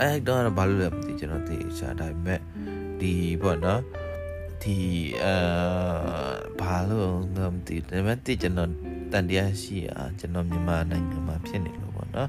[0.00, 2.40] အဲ့တော့ဘာလို့လဲမသိကျွန်တော်သိချာဒါပေမဲ့
[3.00, 3.12] ဒီ
[3.42, 3.80] ပေါ့နော်
[4.62, 4.76] ဒီ
[5.22, 5.34] အဲ
[6.60, 8.70] ဘာလို့ငါမသိဒါပေမဲ့တိကျွန်တော်
[9.12, 12.28] တန်တရားရှိอ่ะကျွန်တော်မြန်မာနိုင်ငံမှာဖြစ်နေလို့ပေါ့နော်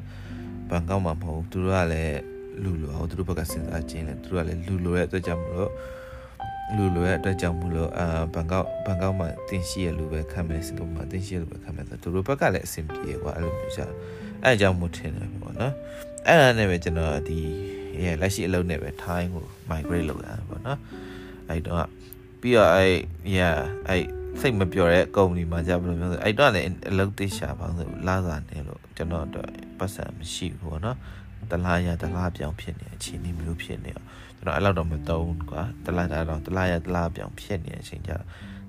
[0.70, 2.20] ဘန်ကောက်မှာမဟုတ်သူတို့ကလည်း
[2.64, 5.72] လူလိုအောင်သူတို့ဘက်ကစဉ်းစားခြင်းလဲသူတို့ကလည်းလူလိုရဲ့အတွက်ကြောင့်မလို့
[6.76, 13.86] လူလိုရဲ့အတွက်ကြောင့်မလို့အာဘန်ကောက်ဘန်ကောက်မှာတင်ရှိရလူပဲခံမယ်စင်ကာပူမှာတင်ရှိရလူပဲခံမယ်ဆိုသူတို့ဘက်ကလည်းအဆင်ပြေကွာအဲ့လိုမျိုးရှာ
[14.44, 15.74] အဲအကြောင်းမို့ထင်တယ်ပေါ့နော်
[16.28, 17.40] အဲ့ဒါနဲ့ပဲကျွန်တော်ဒီ
[18.04, 20.80] ရဲ့လက်ရှိအလုပ်နဲ့ပဲ time ကို migrate လုပ်ရတာပေါ့နော်
[21.50, 21.88] အဲ့တော့
[22.42, 22.96] ပြီးတော့အဲ့
[23.36, 24.04] yeah အဲ့
[24.40, 30.98] စိတ်မပြောတဲ့ကုမ္ပဏီမှာကြာဘယ်လိုမျိုးဆိုအဲ့တော့လည်းအလုပ်တိရှာပါဆိုလာစားနေလို့ကျွန်တော်တော့ပတ်စံမရှိဘူးပေါ့နော်
[31.52, 34.06] တလားရတလားပြောင်းဖြစ်နေအချိန်นี้မျိုးဖြစ်နေတော့
[34.38, 38.12] ကျွန်တော်အဲ့လောက်တော့မတုံးကွာတလားတာတော့တလားရတလားပြောင်းဖြစ်နေတဲ့အချိန်ကျ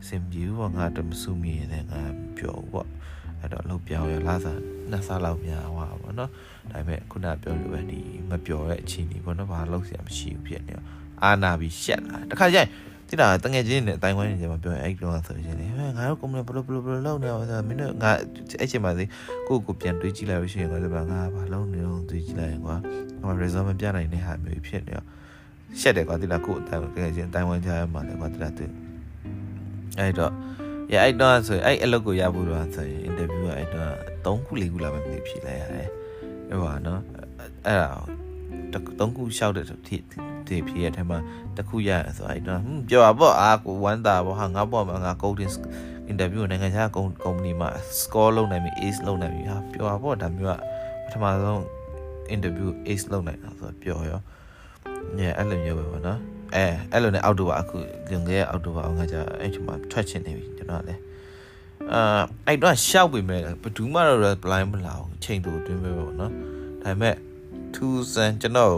[0.09, 2.03] စင်ပြူပေါ့ငါတမစုမီနေတဲ့ငါ
[2.39, 2.89] ပြောပေါ့
[3.41, 4.59] အဲ့တော့လောက်ပြောင်းရလာစား
[4.91, 6.31] နှစ်စားလောက်များဟွာပေါ့နော်
[6.71, 10.87] ဒါပေမဲ့ခုနပြောလို့ပဲဒီမပြောတဲ့အချိန်นี้ပေါ့နော်ဘာလို့ဆရာမရှိဘူးဖြစ်နေတော့
[11.23, 12.69] အာနာပြီးရှက်လာတခါကျရင်
[13.15, 18.11] တိတာတငယ်ချင်းနဲ့အတိုင်းဝိုင်းနေကြမှာပြောရင်အဲ့တော့ဆိုရင်လေငါတို့ကုမ္ပဏီဘလို့ဘလို့ဘလို့လုပ်နေအောင်ဆိုမင်းတို့ငါ
[18.61, 19.05] အဲ့ချိန်မှာစီ
[19.49, 22.77] ကိုကိုပြန်တွေးကြည့်လိုက်လို့ရှိရင်ငါလည်းငါဘာလုပ်နေအောင်တွေးကြည့်လိုက်ရင်ကွာ
[23.23, 25.07] ငါ result မပြနိုင်တဲ့ဟာမျိုးဖြစ်နေတော့
[25.81, 28.67] ရှက်တယ်ကွာတိတာကိုအတိုင်းတကယ်ချင်းအတိုင်းဝိုင်းကြရမှာလေကွာတိတာသူ
[29.99, 30.33] အဲ့တော့
[30.93, 33.93] ရအဲ့တော့ဆိုအဲ့အလုပ်ကိုရဖို့တော့ဆိုရင် interview ကအဲ့တော့
[34.25, 35.89] 3ခု4ခုလာပဲမသိဖြေလိုက်ရတယ်
[36.51, 37.01] အဲ့ပါနော်
[37.67, 37.91] အဲ့ဒါ
[38.99, 40.34] 3ခုလျှောက်တဲ့ဒီဖြေ
[40.85, 41.19] ရတဲ့မှာ
[41.57, 45.53] တခုရဆိုအဲ့တော့ပြောပါပေါ့အာကိုဝမ်းတာပေါ့ဟာငါပေါ့မှာငါ coding
[46.11, 47.69] interview နိုင်ငံခြားကုမ္ပဏီမှာ
[48.01, 50.61] score လုပ်နိုင်ပြီ ace လုပ်နိုင်ပြီဟာပြောပါပေါ့ဒါမျိုးက
[51.05, 51.61] ပထမဆုံး
[52.35, 54.21] interview ace လုပ်နိုင်တာဆိုတော့ပြောရော
[55.19, 56.21] ညအဲ့လိုမျိုးပဲပေါ့နော်
[56.55, 57.77] အဲအဲ့လိုနဲ့အောက်တိုဘာအခု
[58.11, 61.01] လွန်ခဲ့တဲ့အောက်တိုဘာငါကြအဲ့ချိန်မှာထွက်ချင်နေပြီကျွန်တော်လည်း
[61.93, 66.33] အာအဲ့တော့ရှောက်ပြီမဲ့ဘယ်သူမှတော့ reply မလာဘူးချိန်တူတွင်းပဲပေါ့နော်
[66.83, 67.15] ဒါပေမဲ့
[67.75, 68.71] သူစံကျွန်တော်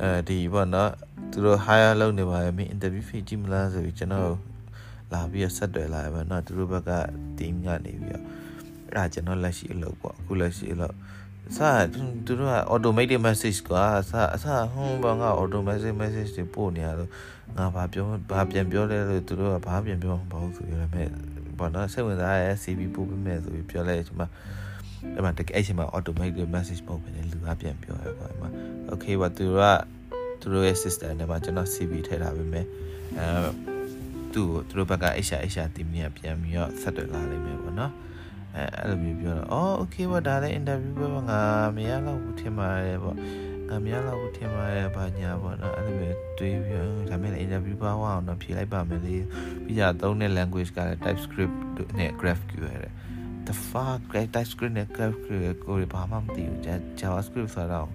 [0.00, 0.90] အဲဒီပေါ့နော်
[1.30, 4.36] သူတို့ hire လုပ်နေပါရဲ့မင်း interview ဖြေကြည့်မလားဆိုပြီးကျွန်တော်
[5.12, 6.92] လာပြီးဆက်တွယ်လာရပါတော့သူတို့ဘက်က
[7.38, 8.24] team ကနေပြီးတော့
[8.88, 10.94] အဲ့ဒါကျွန်တော်လက်ရှိအလုပ်ပေါ့အခုလက်ရှိအလုပ်
[11.56, 11.70] စာ
[12.26, 17.10] သူတို့က automated message ကွာအစအစဟွန်းဘာငါ automatic message တွေပို့နေရလို့
[17.56, 21.08] ငါဘာပြောဘာပြန်ပြောလဲလို့သူတို့ကဘာပြန်ပြောမှာမဟုတ်ဘူးဆိုရမယ်
[21.58, 24.22] ဘာနော်စိတ်ဝင်စားရဲ CV ပို့ပေးမယ်ဆိုပြီးပြောလဲကျွန်မ
[25.14, 28.48] အဲ့မှာတကယ်အချိန်မှာ automated message ပို့ပေးတယ်လူကပြန်ပြောရဲကွာအဲ့မှာ
[28.92, 29.64] okay ဘာသူတို့က
[30.40, 32.66] သူတို့ရဲ့ system နဲ့မှာကျွန်တော် CV ထည့်ထားပေးမယ်
[33.18, 33.26] အဲ
[34.34, 37.92] သူ့ကိုသူတို့ဘက်က HR HR team ကပြန်ပြီးတော့ဆက်သွယ်လာနိုင်မယ်ပေါ့နော်
[38.56, 41.40] အဲအဲ့လိုမျိုးပြောတော့အော် okay ပေါ့ဒါလည်း interview ပဲပေါ့ငါ
[41.76, 43.16] မရတော့ဘူးထင်ပါတယ်ပေါ့
[43.68, 49.16] ငါမရတော့ဘူးထင်ပါတယ်ဘာညာပေါ့နော်အဲ့လိုမျိုးတွေးပြီးဒါမဲ့လည်း interview ပါအောင်တော့ဖြေလိုက်ပါမယ်လေ
[49.64, 51.56] ပြီးကြသုံးတဲ့ language ကလည်း TypeScript
[51.98, 52.92] နဲ့ GraphQL တဲ့
[53.48, 56.58] the fuck great TypeScript နဲ့ GraphQL ကိုဘာမှမသိဘူး
[57.00, 57.88] JavaScript ဆိုတော့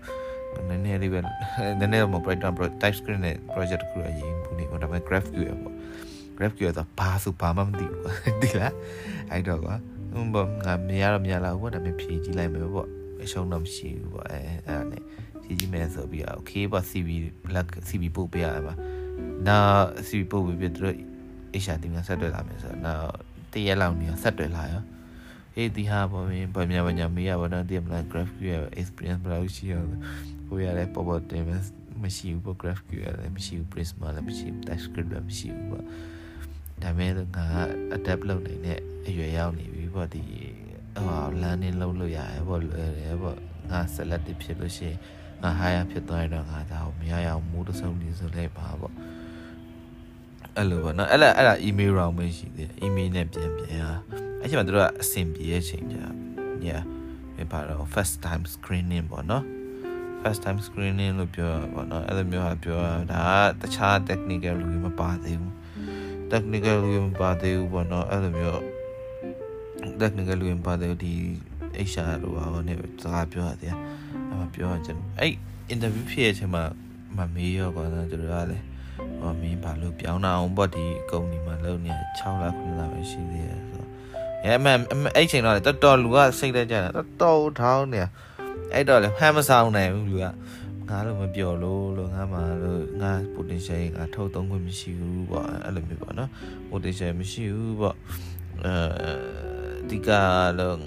[0.69, 5.75] နည်းနည်းလေးပဲနည်းနည်းတော့ Python TypeScript နဲ့ project တစ်ခုရရေးဘူးနေပေါ့ဒါပေမဲ့ GraphQL ပေါ့
[6.37, 8.03] GraphQL ဆိုဘာဆိုဘာမှမသိဘူး
[8.41, 8.73] ဒီလား
[9.31, 9.75] အဲ့တော့ကွာ
[10.13, 12.87] ဟိုဘောငါမရတော့မရလာဘူးပေါ့ဒါပေမဲ့ဖြေကြည့်လိုက်မယ်ပေါ့
[13.23, 15.01] အရှုံးတော့မရှိဘူးပေါ့အဲအဲ့ဒါနဲ့
[15.43, 17.09] ဖြေကြည့်မယ်ဆိုပြီးတော့ okay ပေါ့ CV
[17.45, 18.75] black CV ပို့ပေးရမှာ
[19.47, 20.95] နောက် CV ပို့ပြီးပြတော့
[21.63, 23.11] HR တင်ကဆက်တွေ့လာမယ်ဆိုတော့နောက်
[23.51, 24.83] တရက်လောက်နေဆက်တွေ့လာရော
[25.57, 29.83] အေးဒီဟာပေါ့မင်းဗမာဗညာမေးရပါတော့ဒီမလား GraphQL experience ဘယ်လောက်ရှိရော
[30.47, 31.43] ကိုရလဲပေါ်ပေါ်တင်
[32.03, 35.83] မရှိဘူးပေါ့ GraphQL လည်းမရှိဘူး Prisma လည်းမရှိဘူး TypeScript လည်းမရှိဘူးပေါ့
[36.83, 37.45] ဒါမဲ့ငါ
[37.95, 40.21] adapt လုပ်နေတဲ့အရွယ်ရောက်နေပြီပေါ့ဒီ
[40.95, 43.37] ဟို learning လုပ်လို့ရတယ်ပေါ့လွယ်တယ်ပေါ့
[43.71, 44.97] ငါ selective ဖြစ်လို့ရှိရင်
[45.43, 48.93] ငါ higher ဖြစ်သွားရင်တော့ငါဒါကိုမရရအောင်မိုးတဆုံးနေဆိုလိုက်ပါပေါ့
[50.55, 56.05] အဲ့လိုပေါ့နော်အဲ့ဒါအဲ့ဒါ email round ပဲရှိသေးတယ် email နဲ့ပြန်ပြန်ဟာ အဲ့ချိန်မှာတို့ကအဆင်ပြေရဲ့ချိန်ကြာ
[56.67, 56.83] yeah
[57.35, 59.43] ပြပါတော့ first time screening ပေါ့နော်
[60.21, 63.23] first time screening လို့ပြောတာပေါ့နော်အဲ့လိုမျိုးဟာပြောတာဒါ
[63.61, 65.53] ကတခြား technical လူတွေမပါသေးဘူး
[66.31, 68.61] technical လူတွေမပါသေးဘူးပေါ့နော်အဲ့လိုမျိုး
[70.01, 71.13] technical လူတွေမပါသေးဘူးဒီ
[71.89, 73.75] HR လို့ပါဘောနဲ့စကားပြောရတယ်
[74.27, 75.33] အဲ့မှာပြောရချင်အဲ့
[75.73, 76.63] interview ဖြစ်ရဲ့အချိန်မှာ
[77.17, 78.65] မမေးရောပေါ့နော်သူတို့ကလည်း
[79.19, 83.76] ဟောမင်းဘာလို့ပြောင်းတာအောင်ပေါ့ဒီကုမ္ပဏီမှာလုပ်နေ6လ9လပဲရှိသေးတယ်ဆိုတော့
[84.43, 84.77] အဲအမှန်
[85.15, 88.01] အဲ့ချိန်တော့တော်တော်လူကစိတ်တက်ကြတာတော်တော်ထောင်းနေ
[88.73, 90.25] အဲ့တော့လေဟမ်းမဆောင်နိုင်ဘူးလူက
[90.89, 96.29] ငါလို့မပြောလို့လို့ငါမှလို့ငါ potential ငါထုတ်သုံးခွင့်မရှိဘူးပေါ့အဲ့လိုမျိုးပေါ့နော်
[96.71, 97.95] potential မရှိဘူးပေါ့
[98.65, 98.73] အဲ
[99.89, 100.09] ဒီက
[100.59, 100.77] လို့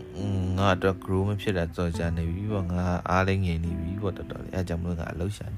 [0.58, 5.56] ငါတော့ grow မဖြစ်တာကြော်ကြနေပြီပေါ့ငါအားလေးငယ်နေပြီပေါ့တော်တော်လေးအဲကြောင့်မလို့ငါအလုပ်ရှာနေ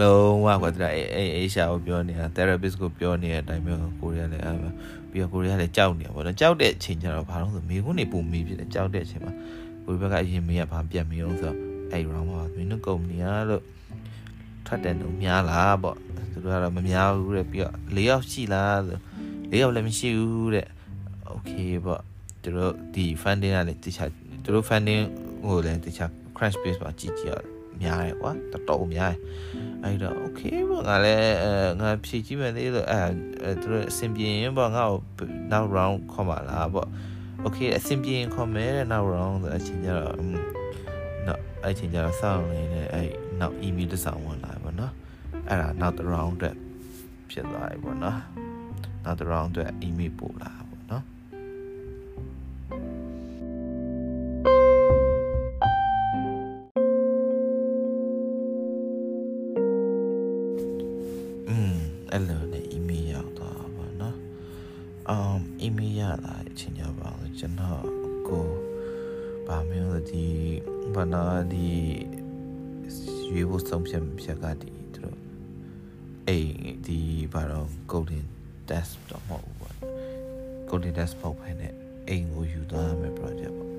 [0.00, 4.52] လုံးဝကွာတဲ့အဲအေရှာကိုပြောနေတာ therapist ကိုပြောနေတဲ့အတိုင်းမျိုးကိုရီးယားလည်းအဲ
[5.14, 9.32] ပြီးတော့ကိုရီးယားလည်းကြောက်နေပါတော့ကြောက်တဲ့အချိန်ကျတော့ဘာလို့ဆိုမိခွန်းနေပုံမေးဖြစ်တယ်ကြောက်တဲ့အချိန်မှာ
[9.84, 11.58] ကိုရီးဘက်ကအရင်မေးရဘာပြန်မေးအောင်ဆိုတော့
[11.92, 13.62] အဲ့ round မှာမင်းတို့ကုမ္ပဏီကလို့
[14.66, 15.96] ထွက်တယ်လို့များလားပေါ့
[16.32, 18.98] သူတို့ကတော့မများဘူးတဲ့ပြီးတော့၄ယောက်ရှိလားဆို
[19.52, 20.66] ၄ယောက်လည်းမရှိဘူးတဲ့
[21.32, 22.02] okay ပေါ့
[22.42, 24.08] သူတို့ဒီ funding ကလည်းတခြား
[24.44, 25.02] သူတို့ funding
[25.46, 29.18] ဟိုလည်းတခြား crash base ပါကြည့်ကြည့်ရ များတယ်ကွာတော်တော်များတယ်
[29.82, 31.34] အဲ့တော့ okay ပေါ့ငါလည်း
[31.80, 33.00] ငါဖြည့်ကြည့်မယ်လေလို့အဲ
[33.60, 36.88] သူတို့အဆင်ပြေရင်ပေါ့ငါ့ကိုနောက် round ခေါ်ပါလားပေါ့
[37.44, 40.16] okay အဆင်ပြေရင်ခေါ်မယ်တဲ့နောက် round ဆိုအချိန်ကျတော့
[41.26, 43.10] နောက်အဲ့ချိန်ကျတော့စောင့်နေတယ်အဲ့
[43.40, 44.92] နောက် email တစ်ဆောင်ဝင်လာပေါ့နော်
[45.48, 46.56] အဲ့ဒါနောက် round အတွက်
[47.30, 48.18] ဖြစ်သွားပြီပေါ့နော်
[49.04, 50.50] နောက် round အတွက် email ပို့လာ
[71.04, 71.68] ဘာနာဒီ
[73.28, 75.18] ရွေးဖို့ဆုံးဖြတ်ဖြတ်ကဒီသူတို့
[76.28, 76.54] အိမ်
[76.86, 77.00] ဒီ
[77.32, 78.24] ဘာတော့ golden
[78.68, 79.74] test တော့မဟုတ်ဘူးပေါ့
[80.68, 81.68] golden test ပေါ့ဖ ೇನೆ
[82.08, 83.70] အိမ်ကိုယူသွားမယ် project ပေါ့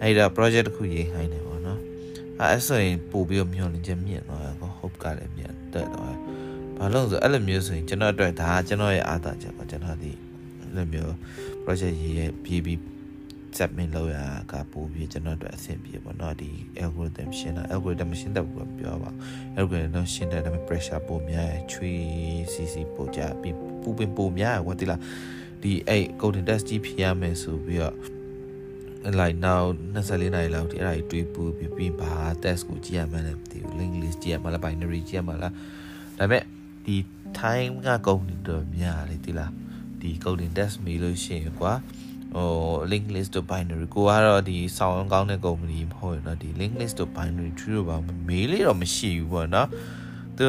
[0.00, 1.80] အဲ့ဒါ project တစ်ခုရေးခိုင်းတယ်ပေါ့နော်
[2.40, 6.20] အဲ့ဆိုရင်ပို့ပြီးမျှော်လင့်ချက်မြင့်သွားတယ်ကော hope ကလည်းမြင့်တက်သွားတယ်
[6.78, 10.12] ဘာလို့ဆိုအဲ့လိုမျိုးဆိုရင်ကျွန်တော်အတွက်ဒါကကျွန်တော်ရဲ့အားသာချက်ပေါ့ကျွန်တော်ဒီ
[10.60, 11.12] အဲ့လိုမျိုး
[11.64, 12.91] project ရေးရဲ့ပြီးပြီး
[13.58, 14.18] submit လုပ်ရ
[14.52, 16.50] ကပို့ပြီးကျွန်တော်တို့အဆင်ပြေပေါ့နော်ဒီ
[16.82, 19.10] algorithm ရှင်းတာ algorithm မရှင်းတတ်ဘူးပြောပါ
[19.58, 22.00] algorithm တော့ရှင်းတယ်ဒါပေမဲ့ pressure ပိုများရချွေး
[22.52, 25.00] cc ပိုကြပြီးပူပင်ပိုများရဝတ်တိလား
[25.62, 27.96] ဒီအဲ့ coding test ကြီးဖြေရမယ်ဆိုပြီးတော့
[29.20, 29.62] like now
[29.94, 32.12] 24နိုင်လောက်ဒီအဲ့ဒါတွေးပူပြီးပြီးဘာ
[32.42, 35.48] test ကိုကြည့်ရမှန်းလည်းမသိဘူး link list ကြည့်ရမှလား binary ကြည့်ရမှလားဒါ
[36.18, 36.42] ပေမဲ့
[36.86, 36.96] ဒီ
[37.38, 39.52] time ကကုန်နေတော့များလေတိလား
[40.00, 41.72] ဒီ coding test မေးလို့ရှိရင်ကွာ
[42.35, 42.49] ဟို
[42.91, 47.97] link list တို့ binary ကိုကတော့ဒီဆောင်းကောင်းတဲ့ company မဟုတ်ဘူးเนาะဒီ link list တို့ binary tree တို့ဘာ
[48.29, 49.67] မေးလေးတော့မရှိဘူးပေါ့เนาะ
[50.37, 50.47] သူ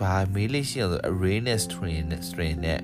[0.00, 2.80] ဘာမေးလေးရှိရဆို array နဲ့ string နဲ့ string နဲ့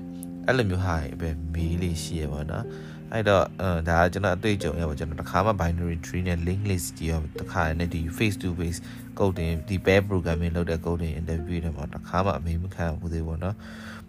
[0.47, 2.63] အဲ့လိုမျိုးဟာပဲမေးလေးရှိရပါเนาะ
[3.11, 8.79] အဲ့တော့အဲဒါကကျွန်တော်အတွေ့အကြုံရပါကျွန်တော်တခါမှ binary tree နဲ့ link list ကြီးရောတခါနဲ့ဒီ face to face
[9.19, 13.55] coding ဒီ pair programming လုပ်တဲ့ coding interview တွေမှာတခါမှအမေမခံဘူးသေးဘူးเนาะ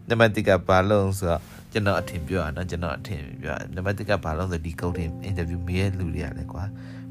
[0.09, 1.41] နံပါတ်1ကဘာလုံးဆိုတော့
[1.72, 6.64] ကျွန်တော်အထင်ပြောရနော်ကျွန်တော်အထင်ပြောနံပါတ်1ကဘာလုံးဆိုဒီ coding interview မေးရလူတွေရတယ်ကွာ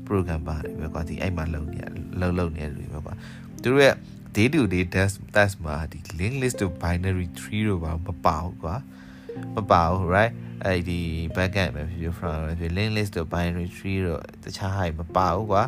[0.06, 1.80] program ပါတယ်ပဲကွာဒီအဲ့မှာလုံနေ
[2.20, 3.14] လုံလုံနေလူတွေပဲကွာ
[3.62, 3.94] သူတို့ရဲ့
[4.34, 8.76] day to day test test မှာဒီ link list to binary tree တို့ဘာမပါဘူးကွာ
[9.54, 10.32] မပါဘူး right
[10.64, 11.00] အဲ့ဒီ
[11.36, 15.62] backend ပဲဖြစ်ဖြစ် front ပဲဖြစ် link list to binary tree တို့တခြားဟာမပါဘူးကွာ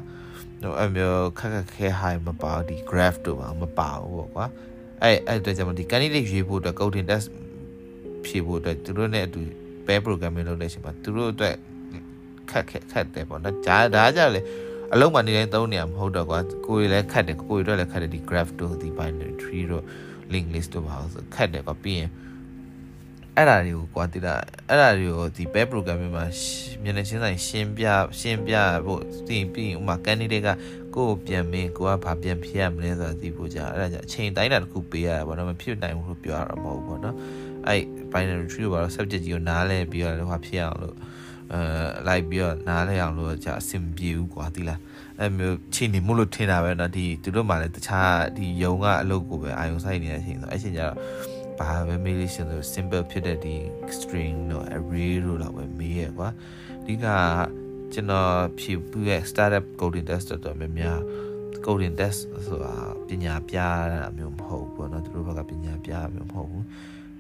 [0.63, 4.47] ဟိုအမျိုးခက်ခက်ခဲဟာမပါဘူးဒီ graph တို့ဘာမပါဘူးပေါ့ကွာ
[5.03, 7.27] အဲ့အဲ့အတွက်ကြောင့်ဒီ candidate ရွေးဖို့အတွက် coding test
[8.27, 9.41] ဖြေဖို့အတွက်သူတို့နဲ့အတူ
[9.87, 11.55] pair programming လုပ်တဲ့အချိန်မှာသူတို့အတွက်
[12.51, 14.41] ခက်ခက်ခက်တယ်ပေါ့နော်ဒါဒါကြလေ
[14.93, 19.85] အလုံးမနေတိုင်းသုံးနေရမဟုတ်တော့ကွာကိုယ်လည်းခက်တယ်ကိုယ်တို့လည်းခက်တယ်ဒီ graph တို့ဒီ binary tree တို့
[20.33, 22.11] link list တို့ပါဆိုခက်တယ်ကွာပြီးရင်
[23.37, 24.35] အဲ့ဒါတွေကိုကွာတိတာ
[24.69, 26.25] အဲ့ဒါတွေကိုဒီ pair programming မှာ
[26.83, 27.85] မျက်နှာချင်းဆိုင်ရှင်းပြ
[28.21, 28.55] ရှင်းပြ
[28.87, 30.49] ဖို့တင်ပြီးဥမာ candidate က
[30.95, 37.17] ကိုယ်ပြန်မင်းကိုကဘာပြန်ဖြေရမလဲဆိုတာသိဖို့ကြာအဲ့ဒါကြောင့်အချိန်တိုင်းတာတစ်ခုပေးရတာပေါ့နော်မဖြစ်နိုင်ဘူးလို့ပြောရတာမဟုတ်ဘူးပေါ့နော်
[37.68, 40.96] အဲ့ binary tree ကိုပါတော့ subject ကြီးကိုနားလဲပြီးတော့ဟိုဖြစ်အောင်လို့
[41.54, 41.60] အဲ
[42.08, 44.80] လိုက်ပြီးတော့နားလဲအောင်လို့ကြာအဆင်ပြေဘူးကွာသိလား
[45.20, 50.96] အဲ့မျိုးချိန်နေမို့လို့ထင်တာပဲเนาะဒီသူတို့မှလည်းတခြားဒီယုံကအလုပ်ကိုပဲအာယုံဆိုင်နေတဲ့အချိန်ဆိုအဲ့ချိန်ကျတော့
[51.60, 53.56] ဘာပဲမေးလို့ရှင်ဆို simple ဖြစ်တဲ့ဒီ
[53.98, 56.30] string တို့ array တို့လောက်ပဲမေးရကွာ
[56.86, 57.06] ဒီက
[57.94, 61.00] ကျွန်တော်ဖြည့်ပြီးရဲ့ startup coding test တော့များများ
[61.66, 62.74] coding test ဆိုတာ
[63.08, 63.58] ပညာပြ
[63.92, 66.66] တာမျိုးမဟုတ်ဘူးပေါ့နော်သူတို့ဘက်ကပညာပြမျိုးမဟုတ်ဘူး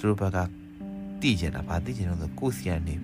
[0.03, 0.39] သူတို့ဘက်က
[1.21, 2.95] သိကျင်တာဘာသိကျင်လို့ဆိုကိုယ်စီကနေ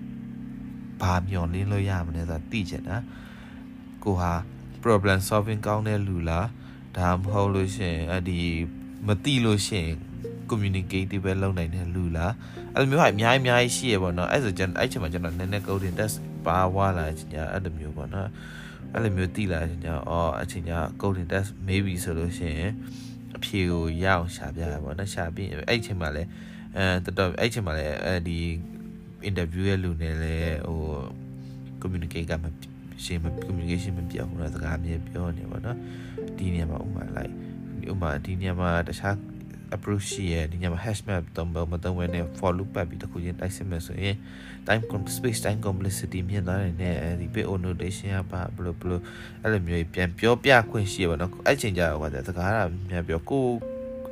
[1.01, 2.97] ဘာမျောလင်းလို့ရမလဲဆိုတာသိကျင်တာ
[4.03, 4.33] ကိုဟာ
[4.83, 6.47] problem solving ကောင်းတဲ့လူလား
[6.97, 8.39] ဒါမှမဟုတ်လို့ရှင်အဲ့ဒီ
[9.07, 9.87] မသိလို့ရှင်
[10.49, 12.33] communicative ပဲလုပ်နိုင်တဲ့လူလား
[12.75, 18.29] အဲ့လိုမျိုးဟာအများကြီးအများကြီးရှိရပေါ့နော်အဲ့ဆိုကျွန်တော်အဲ့ချိန်မှာကျွန်တော်နည်းနည်း coding test ပါဝါလာချင်ကြအဲ့လိုမျိုးပေါ့နော်
[18.93, 22.71] အဲ့လိုမျိုးတိလာချင်ကြအော်အချိန်ကျ coding test maybe ဆိုလို့ရှိရင်
[23.35, 26.23] အဖြေကိုရအောင်ရှာပြရပါတော့ရှာပြီးအဲ့ချိန်မှာလဲ
[26.77, 28.39] အဲတော်တော်အဲ့ချိန်မှာလဲအဲဒီ
[29.29, 30.35] interview ရဲ့လူနဲ့လဲ
[30.67, 30.79] ဟို
[31.81, 32.45] communicate ကမ
[33.03, 35.77] ရှင်း communication မပြောဘူးနော်စကားအမြဲပြောနေပါတော့
[36.37, 37.33] ဒီနေရာမှာဥမာ like
[37.91, 39.15] ဥမာဒီနေရာမှာတခြား
[39.75, 44.15] approach ရှိရဒီညမှာ hash map တုံးမတုံးဝဲနဲ့ for loop ပတ်ပြီးတခုချင်းတိုက်စစ်မယ်ဆိုရင်
[44.67, 44.83] time
[45.17, 49.01] space time complexity မြင်သွားတယ်နဲ့ဒီ bit notation ကပါဘလို့ဘလို့
[49.41, 53.45] အဲ့လိုမျိုးပြန်ပြောပြခွင့်ရှိရပါတော့အဲ့ချိန်ကျတော့စကားကမြန်ပြောကို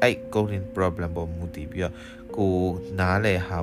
[0.02, 1.94] အဲ့ coding problem ပေါ်မူတည်ပြီးတော့
[2.38, 2.54] ကို
[3.00, 3.60] နားလဲဟာ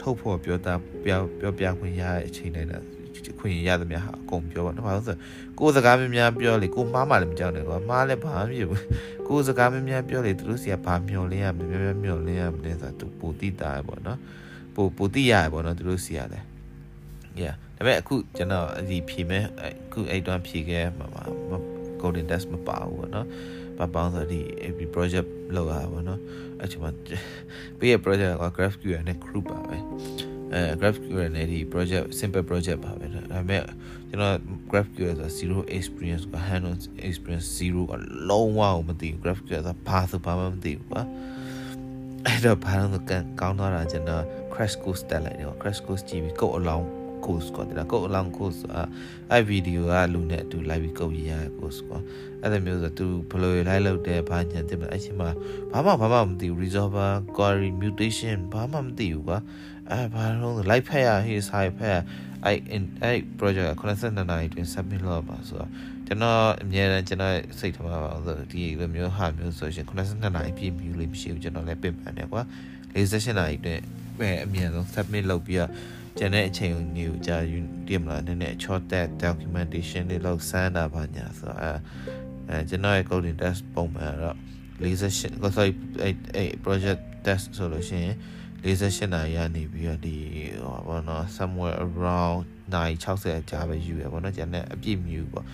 [0.00, 0.74] ထုတ်ဖို့ပြောတာ
[1.04, 2.84] ပြောပြောပြခွင့်ရတဲ့အချိန်တိုင်းတော့
[3.38, 5.16] ခွင့်ရသမျှဟာအကုန်ပြောပါတော့ဘာလို့ဆို
[5.58, 8.82] ကိုစကားများများပြောလေကိုမှားမှလည်းမကြောက်နဲ့ကွာမှားလည်းဘာမှမဖြစ်ဘူး
[9.28, 14.18] ကိုစကားများများပြောလေသူတို့စီကဘာမျောလင်းရမလဲများများမျောလင်းရမလဲဆိုတော့သူပူတိတာပေါ့နော်
[14.74, 16.46] ပူပူတိရပေါ့နော်သူတို့စီကလည်း
[17.40, 21.24] yeah ဒါပေမဲ့အခုကျွန်တော်ဒီဖြေမဲ့အခုအဲ့တွန်းဖြေခဲ့မှာမှာ
[22.00, 23.26] golden test မပါဘူးပေါ့နော်
[23.78, 26.20] ဘာပေါင်းဆိုဒီ AP project လောက်ရပါတော့
[26.60, 26.90] အဲ့ချိန်မှာ
[27.78, 29.76] ပေးရ project က GraphQL နဲ့ group ပါပဲ
[30.52, 33.62] အဲ GraphQL နဲ့ဒီ project simple project ပါပဲဒါပေမဲ့
[34.08, 34.36] ကျွန်တော်
[34.70, 36.76] GraphQL ဆို zero experience က hand on
[37.08, 37.92] experience zero က
[38.30, 41.02] လုံးဝမသိဘူး GraphQL ဆိုဘာဆိုဘာမှမသိဘူးကွာ
[42.26, 46.86] အဲ့တော့ဘာလို့ကန်ကောင်းသွားတာကျွန်တော် crash course တက်လိုက်တယ် crash course ကြည့်ပြီးကိုယ့်အလောင်း
[47.26, 48.60] course ကွာဒါကိုယ့်အလောင်း course
[49.30, 51.98] အဲ့ဗီဒီယိုကလူနဲ့အတူ live ပြီးကုတ်ရရ course ကွာ
[52.42, 55.30] အဲ့လိုမျိုးဆိုသူဘယ်လို live လုပ်တယ်ဘာညာတင်မလဲအဲ့ချိန်မှာ
[55.72, 59.38] ဘာမှဘာမှမသိဘူး resolver query mutation ဘာမှမသိဘူးကွာ
[59.90, 62.00] အဲဘာလို့ live ဖက်ရ his high ဖက်
[62.44, 62.58] အဲ့
[63.02, 65.70] အဲ့ project 82နာရီတွင် submit လုပ်ပါဆိုတော့
[66.06, 72.42] ကျွန်တော်အများနဲ့ကျွန်တော်စိတ်ထဲမှာပါဆိုဒီလိုမျိုးဟာမျိုးဆိုရှင်82နာရီပြည့်မြူလို့မရှိဘူးကျွန်တော်လည်းပြင်ပန်တယ်ကွာ
[72.94, 73.80] 48နာရီတွင်
[74.18, 75.70] ပဲအများဆုံး submit လုပ်ပြီးတော့
[76.18, 81.70] ကျန်တဲ့အချိန်ကိုကြာယူတည်မလားနည်းနည်း short that documentation တွေလောက်စမ်းတာပါညာဆိုတော့အဲ
[82.48, 84.36] အဲကျွန်တော်ရဲ့ coding test ပုံမှန်တော့
[84.80, 88.14] 48ကို sorry အဲအဲ project test ဆိုလို့ရှိရင်
[88.64, 90.16] 48နာရီကနေပြီးတော့ဒီ
[90.62, 92.40] ဟောဘောနော် somewhere around
[92.74, 95.44] နိုင်60ကြာပဲယူရပေါ့နော်ကျန်တဲ့အပြည့်မြူပေါ့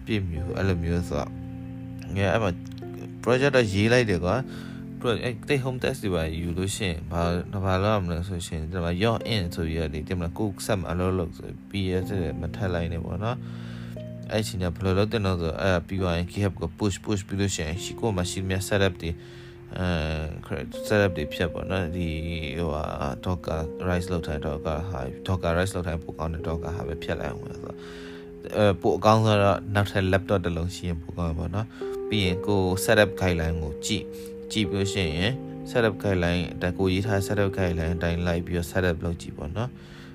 [0.00, 1.30] အပြည့်မြူအဲ့လိုမျိုးဆိုတော့
[2.16, 2.50] ငယ်အဲ့မှာ
[3.22, 4.36] project တော့ရေးလိုက်တယ်ကွာ
[5.00, 7.22] project အဲ့ home test တွေပါယူလို့ရှိရင်ဘာ
[7.64, 13.36] ဘာလို့ရမလဲဆိုရှင်ဒီမှာ your in ဆိုပြီးတော့ဒီဒီမှာကိုဆက်မအလုပ်လုပ်ဆိုပြီးရတဲ့မထက်လိုက်နေပေါ့နော်
[14.32, 19.10] အဲ့ချင်းကဘယ်လိုလုပ်တဲ့နော်ဆိုအဲ့ပြီးသွားရင် GitHub ကို push push ပြီးလို့ရှိရင်ရှိကို machine များ setup တွေ
[19.78, 22.08] အဲ setup တွေဖြတ်ပေါ့နော်ဒီ
[22.58, 22.84] ဟိုဟာ
[23.24, 27.76] Docker rise လောက်ထိုင် Docker ဟာ Docker rise လောက်ထိုင်ပိုကောင်းတဲ့ Docker ဟာပဲဖြတ်လိုက်အောင်ဆိုတော့
[28.56, 31.66] အဲပိုအကောင်းဆိုတော့နောက်ထပ် laptop တစ်လုံးရှိရင်ပိုကောင်းပါတော့
[32.08, 34.04] ပြီးရင်ကို setup guideline ကိုကြည့်
[34.52, 35.32] ကြည့်ပြီးရှင်ရင်
[35.70, 39.70] setup guideline တကိုရေးထား setup guideline အတိုင်းလိုက်ပြီးတော့ setup လုပ်ကြည့်ပေါ့နော်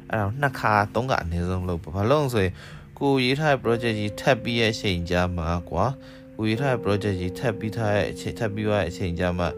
[0.10, 2.54] အဲ့တော့နှစ်ခါသုံးခါအနည်းဆုံးလုပ်ပါဘာလို့ဆိုရင်
[3.00, 5.86] ကိုရေးထားတဲ့ project ကြီးထပ်ပြီးရဲ့အချိန်ကြာမှာကွာ
[6.36, 9.50] ကိုရေးထားတဲ့ project ကြီးထပ်ပြီးထားတဲ့အချိန်ထပ်ပြီးသွားတဲ့အချိန်ကြာမှာ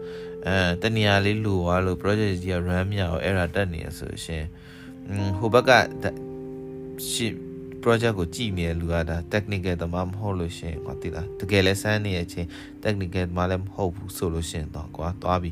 [0.46, 4.44] အဲတနေရာလေးလိုသွားလို့ project ကြီးက run မရအောင် error တက်နေရဆိုရှင်
[5.08, 5.70] อืมဟိုဘက်က
[7.10, 7.34] ရှစ်
[7.84, 12.46] project ကိုကြည့်နေတဲ့လူကဒါ technical တမမဟုတ်လို့ရှင်ကွာတိလားတကယ်လဲစမ်းနေတဲ့အချိန်
[12.84, 15.50] technical တမလည်းမဟုတ်ဘူးဆိုလို့ရှင်တော့ကွာသွားပြီ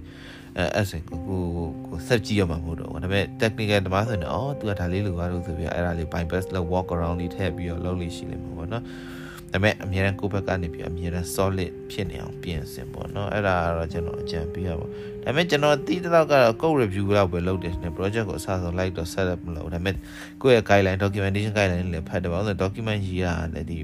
[0.56, 1.40] အဲအဲ့ဆိုကိုကို
[1.86, 8.84] ကိုဆက်ကြည့်ရမှာမဟုတ်တော့ဘူးဒါပေမဲ့ technical တမဆိုရင်အော် तू ကဒါလေးလိုကားလို့ဆိုပြီးအဲ့ဒါလေး bypass လောက် walk around လေးထည့်ပြီးတော့လုပ်လို့ရှိလိမ့်မှာပေါ့နော်
[9.52, 14.88] ဒါပေမဲ့အများရန်ကိုယ့်ဘက်ကနေပြီးအများရန် solid ဖြစ်နေအောင်ပြင်ဆင်ပေါ့နော်အဲ့ဒါကတော့ကျွန်တော်အကြံပေးရပါဒါ
[15.24, 19.96] ပေမဲ့ကျွန်တော်တီးတဲ့လောက်ကတော့ကိုယ့် review လောက်ပဲလုပ်တယ်ရှင် project ကိုအစားဆုံးလိုက်တော့ set up မလုပ်ဒါပေမဲ့
[20.42, 23.78] ကိုယ့်ရဲ့ guideline documentation guideline လည်းဖတ်တယ်ပေါ့ဆို document ရေးရတယ်ဒီ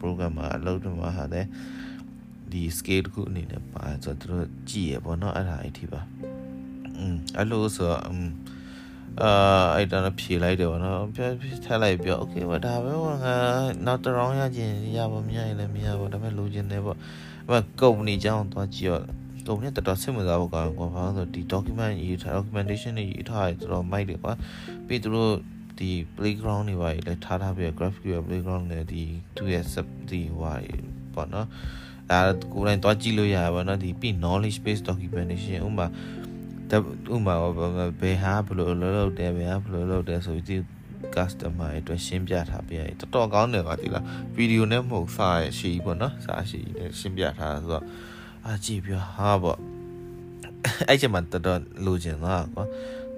[0.00, 1.46] program မှာအလုပ်တော့မှာဟာတယ်
[2.52, 6.00] ဒီ scale ကိုအနေနဲ့ပါဆိုတော့သူတို့ကြည့်ရပေါ့နော်အဲ့ဒါအဲ့ဒီပါ
[6.98, 8.02] อืมအဲ့လိုဆိုတော့
[9.21, 9.31] အာ
[9.75, 11.21] အဲ့တော့ဖြေလိုက်တယ်ဗောနော်ပြ
[11.65, 13.35] ထက်လိုက်ပြောโอเคဗောဒါပဲဗောငါ
[13.85, 16.95] နောက်တစ် round ရခြင်းရပါမရရင်လည်းမရပါဒါပေမဲ့လိုချင်တယ်ဗော
[17.47, 18.91] အမကုမ္ပဏီကြောင်းသွားကြည့်ရ
[19.47, 24.33] ကုမ္ပဏီတော်တော်စိတ်ဝင်စားဖို့ကောင်းကွာဘာလို့ဆိုဒီ document ရေးထား documentation တွေရေးထားတယ်တော်တော်မိုက်တယ်ကွာ
[24.87, 25.33] ပြီးသူတို့
[25.79, 29.03] ဒီ playground တွေပါလေထားထားပြီး graphic playground နဲ့ဒီ
[29.35, 30.57] သူရဲ့ sub ဒီဟို
[31.13, 31.47] ပေါ့နော်
[32.11, 35.87] အဲကိုယ်တိုင်တွားကြည့်လို့ရပါဘောနော်ဒီပြီး knowledge based documentation ဥပမာ
[37.14, 37.34] ဥပမာ
[38.00, 40.60] ဘယ်ဟာဘယ်လိုလုပ်လုပ်တယ်ဘယ်ဟာဘယ်လိုလုပ်တယ်ဆိုပြီး
[41.16, 44.04] customer အတွက်ရှင်းပြထားပြရတယ်တော်တော်ကောင်းတယ်ပါဒီလား
[44.36, 47.84] ဗီဒီယိုနဲ့မဟုတ်စာရရှိပေါ့နော်စာရှိနဲ့ရှင်းပြထားတာဆိုတော့
[48.46, 49.58] အာကြည့်ပြဟာပေါ့
[50.88, 52.64] အဲ့ချက်မှာတော်တော်လိုချင်သွားကွာ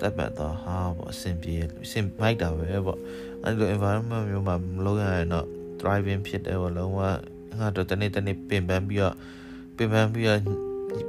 [0.00, 2.98] တက်ပတ်တော့ဟာပေါ့အဆင်ပြေအဆင်မိုက်တာပဲပေါ့
[3.42, 5.46] အဲ့လို environment မျိုးမှာမလုပ်ရရင်တော့
[5.80, 7.00] driving ဖြစ်တယ်ပေါ့လုံးဝ
[7.60, 9.14] ငါတော့တနေ့တနေ့ပင်ပန်းပြီးတော့
[9.76, 10.40] ပင်ပန်းပြီးတော့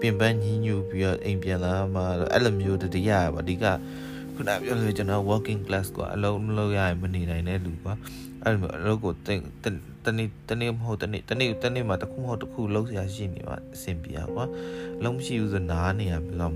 [0.02, 3.66] ပင်ပန်းညင်းညူပြီးတော့အိမ်ပြန်လာမှတော့အဲ့လိုမျိုးတတိယပါအဓိက
[4.36, 7.94] ခုနပြောလို့ကျွန်တော် working class ကအလုံးမလုပ်ရရင်မနေနိုင်တဲ့လူပါ
[8.44, 9.40] အဲ့လိုမျိုးအလုပ်ကိုတင်
[10.06, 14.44] တနေ့တနေ့မဟုတ်တနေ့တနေ့တနေ့မှာတစ်ခုမဟုတ်တစ်ခုလုံးစရာရှိနေပါအဆင်ပြေပါ
[15.04, 16.52] လုံးမရှိဘူးဆိုနားနေရဘယ်လို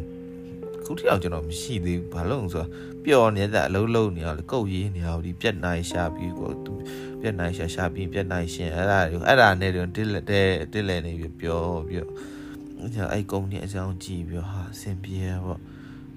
[0.86, 2.70] ခုထိအောင်ကျွန်တော်မရှိသေးဘူးဘာလို့ဆိုတော့
[3.06, 6.52] ပျော်နေတဲ့အလုံးလုံးနေအောင်ကုတ်ရေးနေအောင်ဒီပြက်နိုင်ရှာပြီးကို
[7.22, 10.26] ပြက်နိုင်ရှာရှာပြီးပြက်နိုင်ရှင်အဲ့ဒါတွေအဲ့ဒါနဲ့တော့တစ်လက်
[10.74, 12.12] တစ်လက်နေပြီးပျော်ပြီးတော့
[13.14, 15.60] အဲ့ကုမ္ပဏီအကြောင်းကြည့်ပြီးဟာအဆင်ပြေပေါ့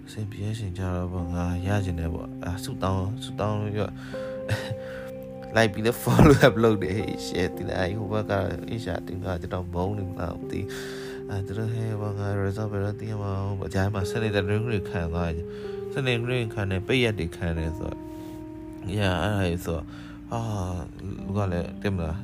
[0.06, 3.92] အဆင်ပြေရှင်ကြတော့ပေါ့ငါရကျင်တယ်ပေါ့အဆူတောင်းဆူတောင်းပြီးတော့
[5.56, 8.32] လိုက်ပြီးတော့ follow up လုပ်တယ် share တင်လိုက်ဟိုဘက်က
[8.68, 10.60] အေးရှာတင်ကကျွန်တော်မုန်းနေမလားမသိ
[11.30, 15.46] အဲသူတို့ဟဲ့ဘာငါ result ပဲတော့တင်မအောင်ပေါ့ဂျိုင်းမှာစနေတဲ့ drink တွေခံသွားတယ်
[15.92, 17.98] စနေ drink ခံတယ်ပိတ်ရက်တွေခံတယ်ဆိုတော့
[18.96, 19.82] yeah အဲ့ဒါဆိုတော့
[20.30, 20.40] ဟဟာ
[21.26, 22.18] လူကလည်းတင်မလား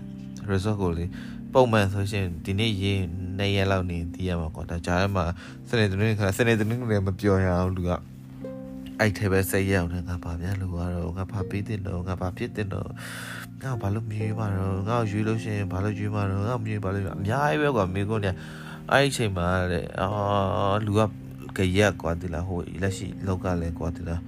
[0.51, 1.05] result ကိုလေ
[1.54, 2.98] ပုံမှန်ဆိုရှင်ဒီနေ့ရေး
[3.40, 5.26] 2ရက်လောက်နေတည်ရမှာကွာဒါကြားထဲမှာ
[5.70, 7.92] စနေတနင်္ဂနွေစနေတနင်္ဂနွေမပြောရအောင်လူက
[9.00, 12.90] အဲ့ထဲပဲစိတ်ရောက်နေငါဘာပြန်လို့ရတော့ငါဘာပေးတင်တော့ငါဘာဖြစ်တင်တော့
[13.64, 18.36] ငါဘာလို့မြည်မှာတော့ငါရွေးလို့ရှိရင်ဘာလို့ရွေးမှာတော့ငါမြည်ဘာလို့အများကြီးပဲကွာမိကုန်းเนี่ย
[18.92, 20.10] အဲ့ဒီချိန်မှာတဲ့အာ
[20.86, 21.00] လူက
[21.58, 24.22] ကြရက်ကွာဒီလားဟိုလက်ရှိလောက်ကလည်းကွာဒီလား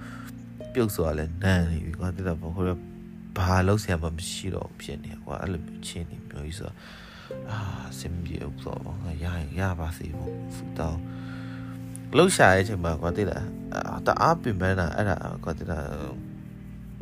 [0.72, 2.50] ပြုတ်စွာလဲနန်းနေပြီကွာဒီလားဟို
[3.38, 6.70] ဘာလို့ဆရာမမရှိတော့ဖြစ်နေကွာအဲ့လိုချင်းနေမျိုးကြီးဆို
[7.51, 7.59] အာ
[7.99, 11.01] စင်ပြေဥတော့ငါရရင်ရပါစေပေါ့ဖူတောင်း
[12.17, 13.45] လှုပ်ရှားရဲ့ချိန်မှာကွာတိလား
[14.05, 15.87] တအားပင်ပန်းတာအဲ့ဒါကွာတိလား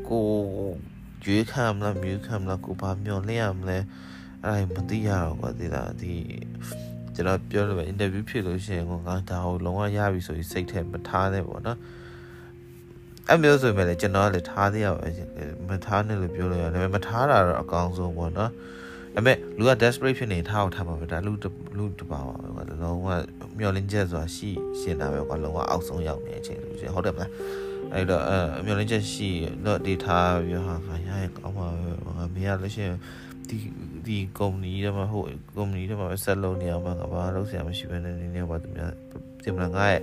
[0.09, 0.25] ကို
[1.25, 3.77] ရွေးခံမလားမြူးခံမလားကိုဘာမျောလင့်ရမလဲ
[4.43, 6.13] အဲ့ဒါမသိရတော့ကွာတိလားဒီ
[7.15, 8.97] ကျွန်တော်ပြောလို့ပဲအင်တာဗျူးဖြစ်လို့ရှိရင်ငါ
[9.29, 11.77] ဒါကိုလုံးဝရပြီဆိုပြီးစိတ်ထဲမထားနဲ့ပေါ့နော်
[13.29, 14.99] အဲ့မျိုးဆိုရင်လည်းကျွန်တော်လည်းထားသေးရပါ
[15.69, 18.51] မထားနဲ့လို့ပြောလို့ရတယ်ဒါပေမဲ့မထားတာတော့အကောင်းဆုံးပေါ့နော်
[19.15, 21.31] ဒါပေမဲ့လူက desperate ဖြစ်နေထားအောင်ထားပါပဲဒါလူ
[21.77, 23.07] လူတပါပါပဲကွာလုံးဝ
[23.57, 27.31] မျောလင်းချက်ဆိုတာရှိရှင်းတာပဲကွာလုံးဝအောက်ဆုံးရောက်နေတဲ့အချိန်လို့ရှင်ဟုတ်တယ်မလား
[27.93, 29.29] အဲ့တော့အဲမျောလင်းချက်ရှိ
[29.65, 32.91] တော့ဒီထားပြီးဟာခါရရင်ကောင်းပါပဲငါမရလို့ရှင်
[33.47, 33.57] ဒီ
[34.05, 35.23] ဒီကုမ္ပဏီတွေမှာဟို
[35.57, 38.91] ကုမ္ပဏီတွေမှာဆက်လုပ်နေအောင်မှာငါဘာလုပ်ဆရာမရှိဘဲနဲ့နေနေပါသူများ
[39.41, 40.01] ပြင်မလားငါရဲ့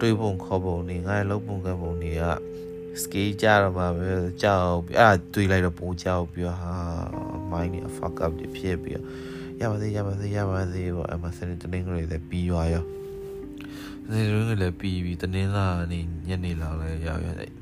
[0.00, 2.24] တွေးပုံခေါ်ပုံနေငါရဲ့လုပ်ပုံကပုံတွေက
[3.02, 4.10] scale ကြတော့မှာပဲ
[4.42, 4.64] ကြောက်
[4.98, 6.72] အဲ့ဒါတွေးလိုက်တော့ပိုကြောက်ပြီးဟာ
[7.52, 9.00] mind နဲ့ fuck up ဖြစ်ပြီး
[9.60, 12.84] ရပါသေးရပါသေးရပါသေးပေါ့အမစနေတနင်္ဂနွေလည်းပြီးသွားရော
[14.10, 17.52] နေရင်းလည်းပြီးပြီးတနင်္လာနေ့ညနေလောက်လည်းရောက်ရတယ်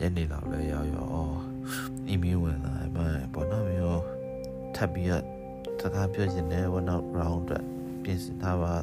[0.00, 1.38] ညနေလောက်လည်းရောက်ရောအော်
[2.12, 2.98] email ဝင်လာအမ
[3.34, 4.02] ပေါ့နော်မျိုး
[4.74, 5.24] ထပ်ပြီးတော့
[5.80, 7.64] စကားပြောချင်တယ် one out round အတွက်
[8.02, 8.74] ပြင်ဆင်ထားပါ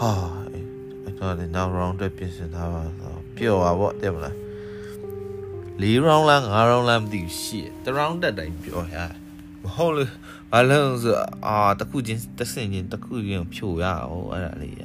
[0.00, 0.10] ဟာ
[0.52, 4.34] အဲ့တော့လည်း now round အတွက်ပြင်ဆင်ထားပါဆိုပျော်ပါပေါ့တဲ့မလား
[5.82, 8.96] ၄ round လား၅ round လားမသိဘူးရှေ့တ round တက်တိုင်းပြောရ
[9.62, 10.10] မဟုတ်လို့
[10.52, 11.14] ဘာလို့ဆို
[11.46, 14.82] အာတခုချင်းတစ်စင်ချင်းတခုချင်းဖြိုရအောင်အဲ့ဒါလေးရ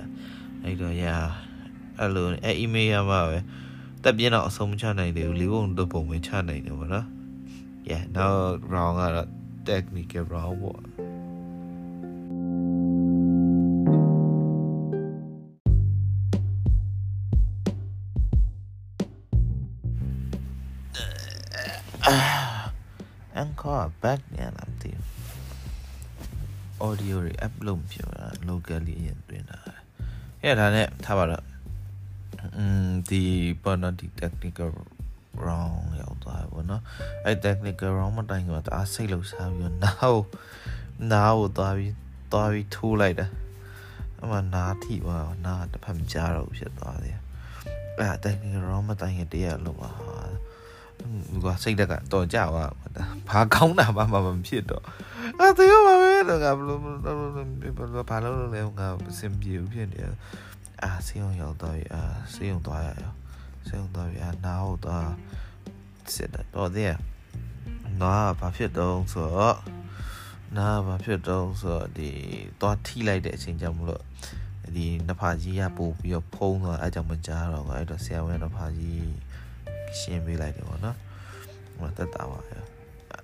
[0.64, 1.06] အဲ့တော့ရ
[1.98, 3.38] အဲ့လိုအဲ့ email ရမှာပဲ
[4.04, 7.08] တက်ပြင်းတော့အဆုံးမချနိုင်သေးဘူးလေးပုံတစ်ပုံပဲချနိုင်တယ်ပေါ့နော်
[7.90, 8.34] yeah now
[8.74, 9.30] round ကတော့
[9.68, 10.80] technical round ပေါ့
[22.06, 22.43] အန်ကော
[24.04, 25.08] back ညာလားမသိဘူး
[26.88, 29.60] audio တွေ upload ဖြစ်တာ locally ရင်တွင်တာ
[30.42, 31.46] အဲ့ဒါနဲ့ထားပါတော့
[32.58, 33.22] อืมဒီ
[33.64, 34.70] ပေါ်တော့ဒီ technical
[35.46, 36.84] round ရောက်သွားပြီပေါ့နော်
[37.26, 40.22] အဲ့ technical round မတိုင်ကတအားစိတ်လှုပ်ရှားပြီးတော့နားကို
[41.12, 41.94] နားကိုသွားပြီး
[42.32, 43.28] သွားပြီးထိုးလိုက်တာ
[44.22, 47.18] အမှနားထိပါနားတစ်ဖက်မကြားတော့ဖြစ်သွားတယ်
[47.98, 49.92] အဲ့ technical round မတိုင်ကတည်းကလုံးပါ
[50.32, 50.38] လူ
[51.44, 52.66] ကစိတ်တက်ကတော့ကြပါ
[53.30, 54.84] ဘာကောင်းတာမှမဖြစ်တော့
[55.40, 58.88] အာတေးပါပဲတော့ငါဘလို့ဘလို့ဘာလို့လဲငါ
[59.20, 60.02] စင်ပြေဖြစ်နေ
[60.84, 63.14] အာစေယုံရောက်တော့အာစေယုံသွားရရော
[63.68, 65.10] စေယုံသွားပြီအာနားဟုတ်သွား
[66.14, 66.94] စစ်တော့တဲ့
[68.02, 69.58] နားဘာဖြစ်တော့ဆိုတော့
[70.58, 72.10] နားဘာဖြစ်တော့ဆိုတော့ဒီ
[72.60, 74.04] သွားထိလိုက်တဲ့အချိန်ကြောင့်မလို့
[74.76, 79.08] ဒီနဖာကြီးကပို့ပြီးတော့ဖုံးသွားအဲကြောင့်မကြားတော့ဘူးအဲ့တော့ဆရာဝန်နဖာကြီး
[80.00, 80.98] ရှင်းပေးလိုက်တယ်ပေါ့နော်
[81.78, 82.66] ဟိုတက်တာပါရော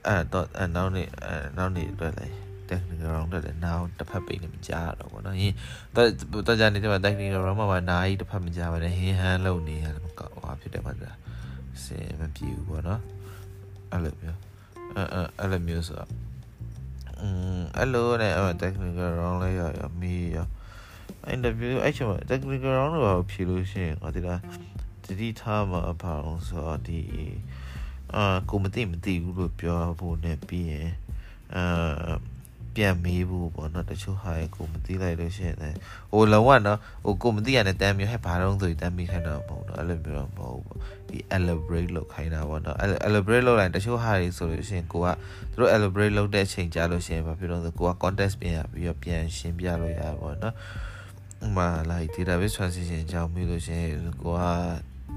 [0.07, 2.35] အဲ့တော့အဲ့နောက်နေ့အဲ့နောက်နေ့အတွက်လည်း
[2.69, 5.55] technical round တက်တယ်နောက်တစ်ဖက်ပိတ်နေမကြားတော့ဘောနော်ဟင်း
[5.95, 11.11] တော့တကြနေတယ်မှာ technical round မှာပါနားကြီးတစ်ဖက်မကြားပါနဲ့ဟင်းဟန်းလုံနေရတယ်မကောက်ဟာဖြစ်တယ်မှာဒါ
[11.83, 13.01] စင်မပြေဘူးဘောနော်
[13.91, 14.39] အဲ့လိုမျိုး
[14.95, 15.07] အဲ့
[15.39, 16.09] အဲ့လိုမျိုးဆိုတော့
[17.21, 20.37] อืมအဲ့လိုနဲ့အဲ့ technical round လေးရရမီးရ
[21.35, 24.39] interview အဲ့ချိန်မှာ technical round တော့ဖြေလို့ရှိရင်ငါဒီလား
[25.09, 27.01] တတိထားမှာအပါအောင်ဆိုတော့ဒီ
[28.15, 30.89] အာကိုမသိမသိဘူးလို့ပြောဖို့နဲ့ပြီးရင်
[31.55, 32.13] အာ
[32.75, 35.77] ပြန်မေးဖို့ပေါ့နော်တချို့ဟာကိုမသိလိုက်လို့ရှိရင်လည်း
[36.11, 40.77] ဟိုလုံးဝနော်ဟိုကိုမသိရတဲ့တမ်းမျိုးဟဲ့ဘာတော့ဆိုတမ်းမိခိုင်းတော့မဟုတ်တော့အဲ့လိုမျိုးတော့မဟုတ်ဘူး
[41.09, 45.07] ဒီ elaborate လုပ်ခိုင်းတာပေါ့နော် elaborate လုပ်လိုက်တချို့ဟာတွေဆိုလို့ရှိရင်ကိုက
[45.51, 50.55] သူတို့ elaborate လုပ်တဲ့အချိန်ကြာလို့ရှိရင်ဘာဖြစ်လို့ဆိုကိုက context ပြန်ရပြီးတော့ပြန်ရှင်းပြလို့ရပါပေါ့နော်
[51.45, 53.91] ဥမာ like database transition ကြောင့်ပြီးလို့ရှိရင်
[54.23, 54.43] ကိုက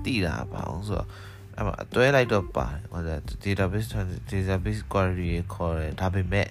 [0.05, 1.09] တိတာပါအောင်ဆိုတော့
[1.57, 3.01] အဲ့မှာအတွဲလိုက်တော့ပါတယ်ဟို
[3.45, 3.89] database
[4.31, 6.49] database query ခေါ်တယ်ဒါပေမဲ့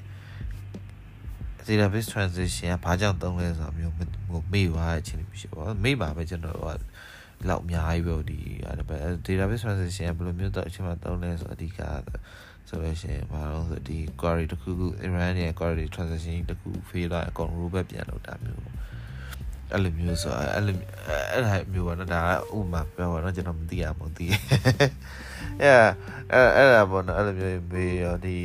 [1.67, 3.95] database transition ကဘာကြောင့်သုံးလဲဆိုတာမျိုး
[4.53, 6.61] မေ့သွားတဲ့အချိန်ဖြစ်ပါမေ့ပါပဲကျွန်တော်က
[7.49, 8.39] လောက်အများကြီးပဲဒီ
[9.27, 11.79] database transition ကဘယ်လိုမျိုးတော့အချိန်မှသုံးလဲဆိုအဓိက
[12.69, 18.63] ဆိုလို့ရှိရင်ဘာလို့ဆိုဒီ query တစ်ခုခု run ရဲ့ query transition တစ်ခု fail လာအကုန် rollback ပြန်လုပ်တာမျိုး
[19.73, 20.75] အဲ့လိုမျိုးဆိုအဲ့လို
[21.31, 24.27] အဲ့ဒါမျိုးပေါ့နော်ဒါကဥမာပြောပါတော့ကျွန်တော်မသိရမသိ
[25.61, 25.79] အဲ့
[26.33, 28.35] အဲ့အဲ့ဒါပေါ့နော်အဲ့လိုမျိုးမေးရောဒီ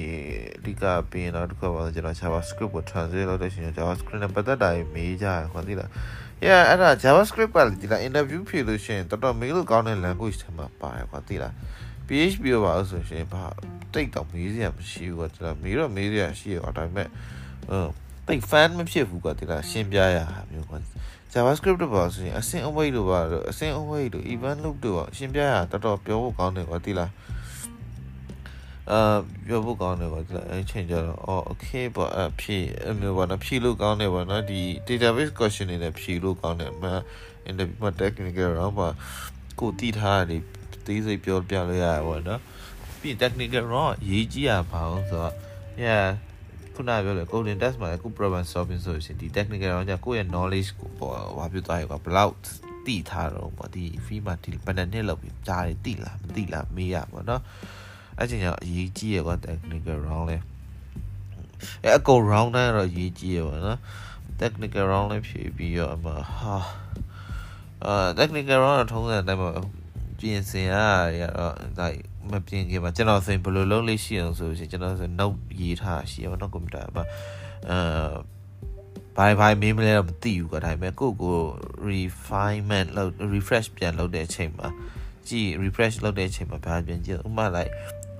[0.58, 5.90] အဓိကပြင်တော့တစ်ခုပါကျွန်တော် JavaScript ကို translate လုပ်လို့ရှိရင် JavaScript နဲ့ပတ်သက်တာမေးကြရခွန်သိလား
[6.46, 11.52] Yeah အဲ့ဒါ JavaScript ကဒီလား interview ဖြေလို့ရှိရင်တော်တော်မေးလို့ကောင်းတဲ့ language တွေမှာပါတယ်ကွာသိလား
[12.06, 13.42] PHP ရောပါလို့ဆိုရှင်ဘာ
[13.92, 17.08] တိတ်တော့မေးစရာမရှိဘူးကွာကျွန်တော်မေးတော့မေးစရာရှိရောဒါပေမဲ့
[17.68, 17.88] ဟို
[18.26, 20.78] တိတ် fan မဖြစ်ဘူးကွာဒီလားရှင်းပြရတာမျိုးကွာ
[21.32, 27.10] JavaScript တော့ပါဆိုရင်အဆင့်အဝိတ်လို့ပါတော့အဆင့်အဝိတ်လို့ event loop တို့ပါရှင်းပြရတော်တော်ပြောဖို့ကောင်းတယ်ကွာဒီလား
[28.90, 29.16] အာ
[29.46, 36.84] ပြောဖို့ကောင်းတယ်ကွာဒီလားအဲ့ချိန်ကြတော့အော် okay ပေါ့အဖြည့်အမျိုးပါနော်ဖြည့်လို့ကောင်းတယ်ပေါ့နော်ဒီ database question တွေနဲ့ဖြည့်လို့ကောင်းတယ်မ
[37.48, 38.88] interview မှာ technical round ပါ
[39.60, 40.42] ကိုတည်ထားတယ်
[40.86, 42.40] သေးစိတ်ပြောပြလို့ရပါဘောနော်
[43.00, 45.34] ပြီး technical round ရေးကြည့်ရပါအောင်ဆိုတော့
[45.84, 46.06] yeah
[46.76, 52.34] ခုနပြောလေ coding test မှာလည်းခု problem solving ဆိုရှင်ဒီ technical တော့じゃကိုယ့်ရဲ့ knowledge ကိုပေါ့ဘာပြောသွားရကွာဘလောက်
[52.86, 57.42] တိထားတော့ပေါ့ဒီ fee မှာဒီဘယ်နှစ်နှစ်လောက်ပြီးကြားတယ်တိလားမတိလားမေးရပေါ့နော်
[58.18, 60.36] အဲ့ချိန်ကျတော့အရေးကြီးရကွာ technical round လဲ
[61.82, 63.78] အဲ့အကုန် round တိုင်းတော့အရေးကြီးရပါနော်
[64.40, 66.56] technical round လဲဖြည့်ပြီးတော့အမဟာ
[67.84, 69.50] အာ technical round တော့ထုံးစံတိုင်းမှာ
[70.18, 70.74] ပြင်ဆင်ရ
[71.20, 72.02] ရတော့ like
[72.32, 77.04] မပြင်ခင်မှာကျွန်တော်ဆိုရင်ဘယ်လိုလုပ်လို့ရှိအောင်ဆိုရင်ကျွန်တော်ဆို note ရေးထားရှိရပါတော့ကွန်ပျူတာမှာ
[77.70, 77.76] အဲ
[79.16, 81.38] ဘာဘာမေးမလဲတော့မသိဘူးကွာဒါပေမဲ့ကိုကို
[81.90, 84.68] refinement လုပ် refresh ပြန်လုပ်တဲ့အချိန်မှာ
[85.28, 87.72] ကြည့် refresh လုပ်တဲ့အချိန်မှာဘာပြန်ကြည့်ဥပမာ like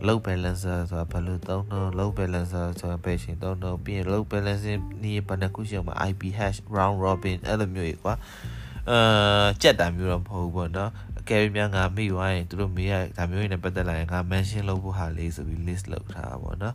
[0.07, 8.15] load balancer ဆိုတာဘယ်လိုသုံးတော့ load balancer ဆိုတာဘယ်ချိန်သုံးတော့ပြီးရင် load balancing နည်းဘယ်နှခုရှိအောင် IP hash round robin အဲ့လိုမျိုးကြီးကွာ
[8.91, 10.91] အာကြက်တာမျိုးတော့မဟုတ်ဘူးပေါ့နော်
[11.29, 16.75] ကယ်ရီများငါမိသွားရင်သူတို့မေးရဒါမျိုးတွေနဲ့ပတ်သက်လာရင်ငါ mention လုပ်ဖို့ဟာလေးဆိုပြီး list လုပ်ထားတာပေါ့နော်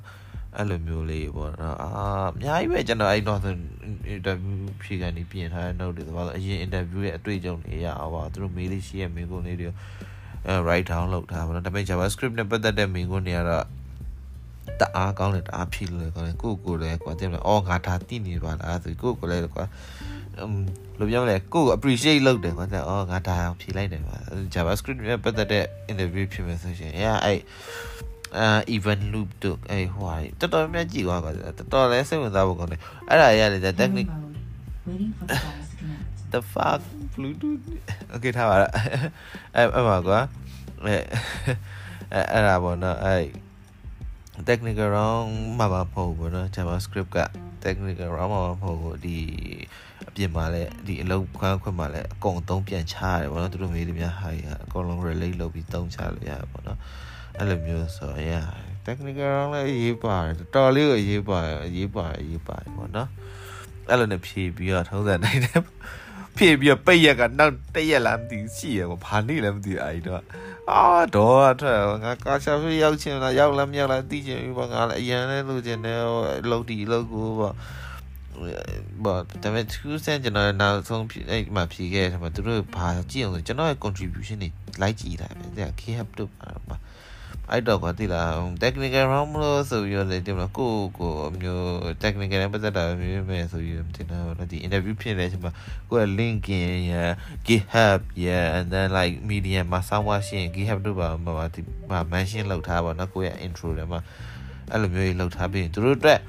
[0.58, 1.90] အဲ့လိုမျိုးလေးပေါ့နော်အာ
[2.30, 3.40] အများကြီးပဲကျွန်တော်အဲ့တော့
[4.16, 9.68] interview ဖြေကနေပြင်ထားတဲ့ note တွေဆိုတော့အရင် interview ရဲ့အတွေ့အကြုံတွေရအောင်ပါသူတို့မေးလေးရှိရမေးခွန်းလေးတွေ
[10.48, 13.66] အဲ write down လုပ်ထားပါတော့ဒါပေမဲ့ JavaScript နဲ့ပတ်သက်တဲ့မေးခွန်းတွေကတော့
[14.80, 19.66] တအားကောင်းတယ်တအားဖြေလို့ကောင်းတယ်ကိုကိုလည်းကွာတင်တယ်အော်ငါဒါတိနေပါလားဆိုကိုကိုလည်းကွာ
[21.00, 24.16] လိုပြောမလဲကိုယ့်ကို appreciate လုပ်တယ်ကွာတဲ့အော်ငါဒါအောင်ဖြေလိုက်တယ်ကွာ
[24.54, 27.40] JavaScript နဲ့ပတ်သက်တဲ့ interview ဖြစ်မယ်ဆိုရှင်အဲအဲ့
[28.38, 32.80] အာ event loop တို့အဲဟိုဟာတော်တော်များများကြည့်သွားကွာတော်တော်လည်းစိတ်ဝင်စားဖို့ကောင်းတယ်
[33.10, 34.12] အဲ့ဒါရလေ technique
[36.32, 36.82] the fuck
[37.14, 37.64] bluetooth
[38.14, 38.72] okay ထားပါလား
[39.56, 40.20] အဲ့အဲ့ပါကွာ
[40.86, 41.02] အဲ့
[42.32, 43.26] အဲ့ဒါပေါ့နော်အဲ့
[44.50, 45.30] technical round
[45.60, 47.20] မှာပါဖို့ပေါ့နော် javascript က
[47.64, 49.18] technical round မှာပါဖို့ဒီ
[50.12, 54.30] အပြင်မှာလည်းဒီအလုံးခွမ်းခွင့်မှာလည်းအကုန်အသုံးပြန်ချရတယ်ပေါ့နော်သူတို့မေးတယ်များဟာ
[54.64, 56.80] အကုန်လုံး relate လုပ်ပြီးသုံးချလို့ရတယ်ပေါ့နော်
[57.38, 58.32] အဲ့လိုမျိုးဆိုရ
[58.86, 63.10] technical round လည်းရေးပါတယ်တော်လေးကိုရေးပါတယ်ရေးပါတယ်ရေးပါတယ်ပေါ့နော်
[63.90, 65.62] အဲ့လိုနဲ့ဖြည့်ပြီးတော့ထုံးစံနိုင်တယ်
[66.38, 70.22] ဖြည့်ပြီးတော့ပိတ်ရက်ကနောက်တစ်ရက်လားမသိရှိရပေါ့ဘာနေလဲမသိအဲ့တော့
[70.72, 70.84] အာ
[71.16, 76.00] တော့ထွက်ငါကာရှာဖေးရောက်ချင်လားရောက်လားမရောက်လားသိချင်ပြီပေါ့ငါလည်းအရန်လည်းလိုချင်တယ်
[76.50, 77.56] လောက်ဒီလောက်ကိုပေါ့
[79.04, 84.50] ဘာဒါပေမဲ့သူစံကျွန်တော်နောက်ဆုံးအဲ့မှာဖြေခဲ့တယ်မှာသူတို့ဘာကြည့်အောင်ဆိုကျွန်တော်ရဲ့ contribution တွေ
[84.82, 86.32] လိုက်ကြည့်တာပဲတဲ့ KHAP တို့
[86.70, 86.78] ပါ
[87.52, 88.32] အဲ့တော့ကွာတိလား
[88.64, 91.66] technical round မလို့ဆိုပြီးတော့လေဒီမှာကိုကိုမျိုး
[92.04, 95.52] technical နဲ့ပတ်သက်တာမျိုးပဲဆိုပြီးတင်တော့ဒီ interview ဖြစ်နေချိန်မှာ
[95.90, 96.96] ကိုက LinkedIn ရ
[97.48, 98.28] GitHub ရ
[98.58, 104.00] and then like Medium မှာစောင်းဝရှင်း GitHub တို့ပါမှာဒီမှာ mention လုပ်ထားပါတော့ကိုရဲ့ intro ထဲမှာ
[104.72, 106.20] အဲ့လိုမျိုးကြီးလုပ်ထားပြီးသူတို့အတွက်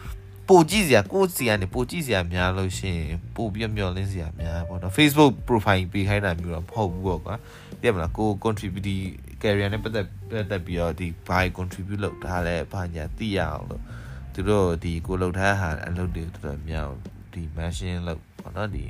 [0.48, 7.34] ပိုကြည့်စရာကိုစီကနေပိုကြည့်စရာများလို့ရှိရင်ပိုပြီးမျောလင်းစရာများပေါ့နော် Facebook profile ပေးခိုင်းတာမျိုးတော့မဟုတ်ဘူးပေါ့ကွာ
[7.80, 8.92] သိရမလားကို contribute
[9.42, 13.82] career နဲ့ပတ်သက်ပတ်သက်ပြီးတော့ဒီဘာ contribute လုပ်ထားလဲဘာညာသိရအောင်လို့
[14.34, 16.88] သူတို့ဒီကိုလုပ်ထားဟာအလုပ်တွေတော်တော်များ
[17.32, 18.84] ဒီ mention လုပ်ပေါ့နော်ဒီ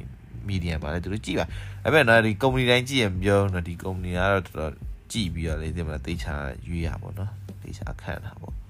[0.48, 1.46] media မှာလည်းသူတို့ကြည့်ပါ
[1.84, 4.72] အဲ့မဲ့တော့ဒီ company တိုင်းကြည့်ရင်ပြောတော့ဒီ company ကတော့တော်တော်
[5.12, 6.34] ကြည့်ပြီးတော့လေဒီမှာသိချာ
[6.66, 7.30] ရွေးရပါတော့
[7.62, 8.61] သိချာခန့်တာပေါ့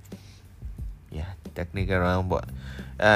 [1.18, 2.44] yeah technical round ပေါ့
[3.02, 3.14] အဲ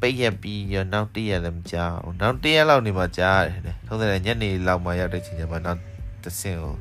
[0.00, 5.80] ပိတ်ရပြီးရနောက်တရက်လည်းမကြောက်နောက်တရက်လောက်နေမှကြားရတယ်ထုံးတယ်ညနေလောက်မှရောက်တဲ့ချိန်ကျမှနောက်
[6.24, 6.74] တဆင့်ကို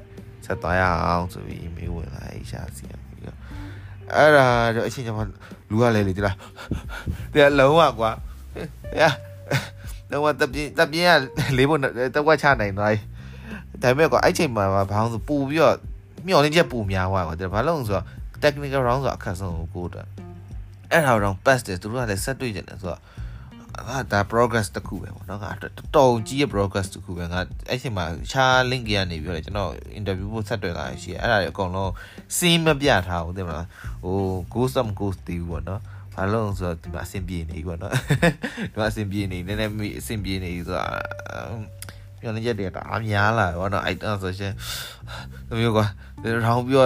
[0.45, 3.37] ဆက်သွားရအောင်ဆိုပြီး email ဝင်လာအေးရှာစီပြီးတော့
[4.13, 5.23] အဲ့ဒါတော့အချိန်ကျမှ
[5.69, 6.37] လူကလည်းလေဒီလား
[7.33, 8.11] တဲ့လုံးဝကွာ
[9.01, 9.03] ရ
[10.11, 11.11] လုံးဝတပြင်းတပြင်းက
[11.57, 11.79] လေးဖို့
[12.15, 12.93] တဝက်ချနိုင်သွား
[13.81, 15.75] ဒါပေမဲ့ကွာအဲ့ချိန်မှာဘာလို့ဆိုပူပြီးတော့
[16.25, 18.05] မျောလင်းချက်ပူများသွားကွာဒါဘာလို့ဆိုတော့
[18.43, 20.07] technical round ဆိုအခက်ဆုံးကိုကိုတော့
[20.91, 23.01] အဲ့ဒါတော့ pass တယ်သူတို့ကလည်းဆက်တွေ့ကြတယ်ဆိုတော့
[23.89, 27.39] ငါဒါ progress တခုပဲပေါ့နော်ငါတော်ကြီးရဲ့ progress တခုပဲငါ
[27.69, 31.91] အဲ့ချိန်မှာခြား link ရနေပြီးတော့ကျွန်တော် interview ဖို့ဆက်တွေ့လာရရှိအဲ့ဒါတွေအကုန်လုံး
[32.37, 33.67] scene မပြထားဘူးသိမလား
[34.03, 34.17] ဟို
[34.53, 35.81] ghost of ghost တီးဘူးပေါ့နော်
[36.13, 37.93] ဘာလို့ဆိုတော့ဒီမှာအဆင်ပြေနေပြီပေါ့နော်
[38.71, 40.85] ဒီမှာအဆင်ပြေနေနည်းနည်းမိအဆင်ပြေနေပြီဆိုတာ
[42.19, 44.53] ပြောနေကြတယ်ဒါအများလာပေါ့နော်အဲ့တော့ဆိုရှင်
[45.47, 45.85] တမျိုးကွာ
[46.45, 46.85] ရောင်းပြော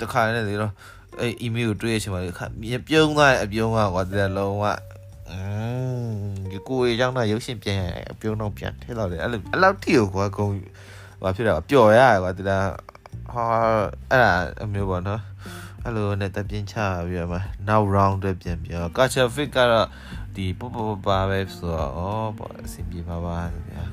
[0.00, 0.72] တခါနဲ့လေတော့
[1.20, 2.46] အဲ့ email ကိုတွေ့ရချင်ပါလေခါ
[2.88, 4.64] ပြုံးသွားအပြုံးသွားကွာဒီလုံးဝ
[5.30, 5.40] อื
[6.02, 6.32] ม
[6.68, 7.80] ကိုယ်ရောက်တာရုပ်ရှင်ပြန်
[8.12, 10.52] အပြုံးတော့ပြန်ထဲတော့လေအဲ့လိုအဲ့လောက်ထိကိုကွာကုန်
[11.22, 12.66] ဘာဖြစ်တော့ပျော်ရကွာဒီလား
[13.32, 13.44] ဟာ
[14.10, 14.32] အဲ့ဒါ
[14.64, 15.22] အမျိုးပေါ့နော်
[15.84, 17.38] အဲ့လိုနဲ့တပြင်းချပြီးတော့မှ
[17.68, 19.88] now round အတွက်ပြန်ပြော culture fit ကတော့
[20.36, 23.38] ဒီပပပပါပဲဆိုတော့ဩပေါ့အဆင်ပြေပါပါ
[23.68, 23.84] ဗျာ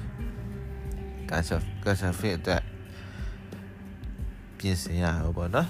[1.30, 2.64] culture culture fit အတွက်
[4.58, 5.68] ပြင်ဆင်ရအောင်ပေါ့နော်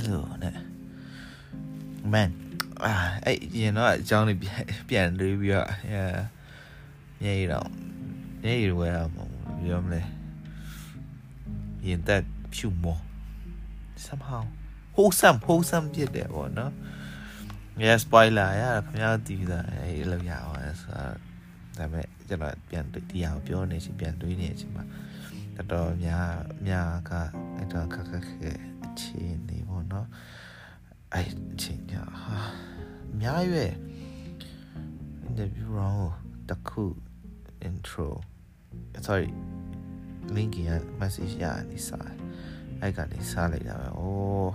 [0.00, 0.56] အဲ့လိုနဲ့
[2.12, 2.30] man
[2.84, 2.94] အာ
[3.24, 6.16] အဲ့ရင်တော့အကြောင်းလေးပြန်ပြန်တွေးပြီးတော့ yeah
[7.22, 7.68] ညရတော့
[8.44, 9.12] ညရဝဲအောင်
[9.64, 10.02] ပြောမလဲ
[11.86, 12.22] ရင်သက်
[12.54, 12.98] ဖြူမော
[14.06, 14.44] somehow
[14.96, 16.72] wholesome wholesome ဖြစ်တယ်ပေါ့နော်
[17.82, 21.14] yeah spoiler ရခင်ဗျားတီးတာအဲ့လိုရအောင်ဆိုတော့
[21.78, 24.82] ဒါပေမဲ့ကျွန်တော်ပြန်တရားကိုပြောနေချင်ပြန်တွေးနေချင်ပါ
[25.56, 26.30] တော်တော်များ
[26.66, 27.12] များက
[27.56, 28.50] အဲ့တော့ခက်ခက်ခဲ
[28.84, 29.58] အခြေအနေ
[29.92, 30.08] ပေါ့နော်
[31.14, 32.36] အဲ့အချိန်ညဟာ
[33.20, 33.72] များရွယ်
[35.28, 36.10] interview round
[36.48, 36.84] တခု
[37.68, 38.08] intro
[39.06, 39.30] sorry
[40.36, 40.70] link ရ
[41.00, 42.12] message ရနေစား
[42.80, 44.52] အဲ့ကနေစားလိုက်တာပဲအိုး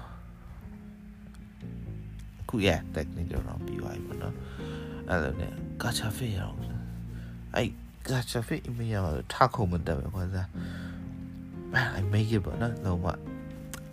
[2.50, 4.36] ခုရ technical round ပြီးသွားပြီပေါ့နော်
[5.10, 6.58] အဲ့လိုနဲ့ gacha fit ရအောင်
[7.56, 7.70] အဲ့
[8.10, 10.48] gacha fit email ရအောင်ထားခုံမတက်ပဲခွာစား
[11.74, 13.08] man I make it ပေါ့နော်လုံးဝ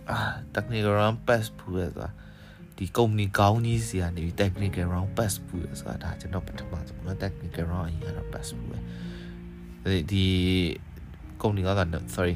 [0.09, 0.19] အာ
[0.55, 2.09] technical round pass ဘူးရဆိုတာ
[2.77, 8.77] ဒီကုမ္ပဏီကောင်းကြီးစီကနေ technical round pass ဘူးရဆိုတာဒါကျွန်တော်ပထမဆုံးနော် technical round အရင်ကတော့ pass ဘူးပဲ
[10.11, 10.25] ဒီ
[11.41, 12.35] ကုမ္ပဏီကတော့ sorry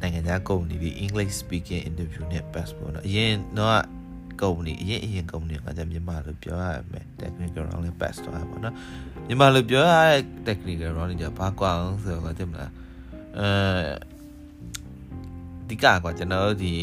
[0.00, 3.84] နိုင်ငံခြားကုမ္ပဏီဒီ English speaking interview နဲ့ pass ပေါ့နော်အရင်တော့
[4.42, 8.74] ကုမ္ပဏီအရင်အရင်ကုမ္ပဏီကကြမြန်မာလို့ပြောရမယ် technical round နဲ့ pass တော့ပါနော်
[9.26, 12.72] မြန်မာလို့ပြောရတဲ့ technical round ကဘာကွာအောင်ဆိုတော့တင်မလား
[13.38, 13.48] အဲ
[15.68, 16.74] ဒီကကွာကျွန်တော်ဒီ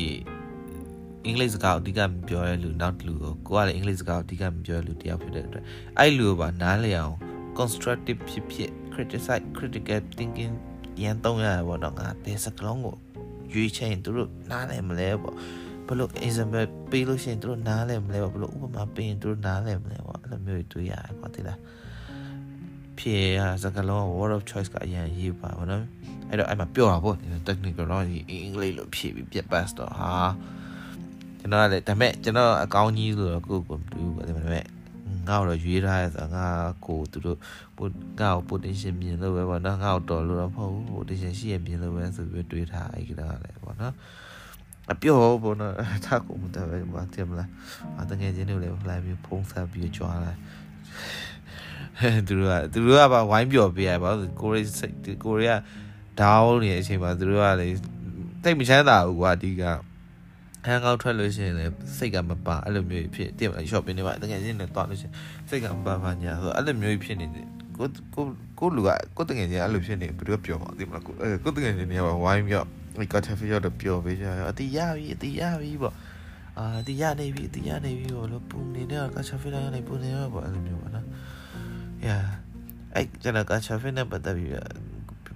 [1.25, 5.63] အင်္ဂလိပ်စကားအဓိကမပြောရလူနောက်လူကိုကိုကလည်းအင်္ဂလိပ်စကားအဓိကမပြောရလူတယောက်ဖြစ်တဲ့အတွက်
[5.99, 7.15] အဲ့လူကိုပါနားလည်အောင်
[7.57, 10.53] constructive ဖြစ်ဖြစ် criticize critical thinking
[11.01, 12.95] ရန်သုံးရတယ်ပေါ့နော်ငါဘယ်စကလုံးကို
[13.53, 15.35] ရွေးချယ်ရင်သူတို့နားလည်မလဲပေါ့
[15.87, 21.59] ဘလို့ example ပေးလို့ရှိရင်သူတို့နားလည်မလဲပေါ့ဘလို့ဥပမာပေးရင်သူတို့နားလည်မလဲပေါ့အဲ့လိုမျိုးတွေးရတယ်ကွာတိလား
[22.97, 25.83] ဖြေရစကလုံး word of choice ကအရင်ရေးပါဘောနော်
[26.29, 27.15] အဲ့တော့အဲ့မှာပြောတာပေါ့
[27.47, 30.13] technical တော့ဒီအင်္ဂလိပ်လိုဖြေပြီးပြတ်ပတ်တော့ဟာ
[31.39, 34.65] ကျွန်တော်ကလည်းဒါပေမဲ့ကျွန်တော်အကောင်းကြီးဆိုတော့ကိုကိုမတူဘူးဒါပေမဲ့
[35.27, 36.45] ငါ့တော့ရွေးထားရဆိုငါ
[36.85, 37.37] ကိုသူတို့
[38.19, 43.93] ငါ့ကို potential မြင်လို့ပဲပေါ့နော်ငါ့ကိုတော်လို့တော့မဟုတ်ဘူး potential ရှိရမြင်လို့ပဲဆိုပြီးတွေးထားအဲ့ကလည်းပေါ့နော်
[44.91, 45.73] အပြောပေါ့နော်
[46.05, 47.49] ထားကိုမတော်ပဲမတင်မလား
[48.01, 50.33] အတငယ်ချင်းတွေလည်းဖလိုက်ပြီးဖုံးဆက်ပြီးကြွားလာ
[52.27, 54.11] သူတို့ကသူတို့ကပါဝိုင်းပျော်ပေးရပါ
[54.41, 54.67] ကိုရီး
[55.23, 55.61] ကိုရီးယား
[56.21, 57.67] ဒေါင်းနေတဲ့အချိန်မှာသူတို့ကလေ
[58.43, 59.63] တိတ်မချမ်းသာဘူးကွာအဓိက
[60.65, 65.13] ဟန်ကောက်ထွက်လို့ရှိရင်လည်းစိတ်ကမပါအဲ့လိုမျိုးဖြစ်တင်မလား shopping တွေမှာတကယ်ချင်းနဲ့တွားလို့ရှိရင်
[65.49, 67.47] စိတ်ကမပါပါညာဆိုအဲ့လိုမျိုးဖြစ်နေတယ်
[67.77, 68.23] ကိုကို
[68.59, 71.13] ကိုလူကကိုတကယ်ချင်းအဲ့လိုဖြစ်နေဘယ်လိုပြောမှာတင်မလားကို
[71.43, 72.63] ကိုတကယ်ချင်းနေဝိုင်းပြော
[72.99, 75.93] ဒီကတ်ဖီရောတော့ပြောပေးကြရအတီးရပြီအတီးရပြီပေါ့
[76.57, 81.05] အာအတီးရနေပြီအတီးရနေပြီပေါ့လို့ပူနေတဲ့ကတ်ဖီတိုင်းနေပူနေရောပေါ့အဲ့လိုမျိုးပေါ့နော်
[82.07, 82.25] yeah
[82.95, 84.49] အဲ့ကျွန်တော်ကတ်ဖီနဲ့ပတ်သက်ပြီး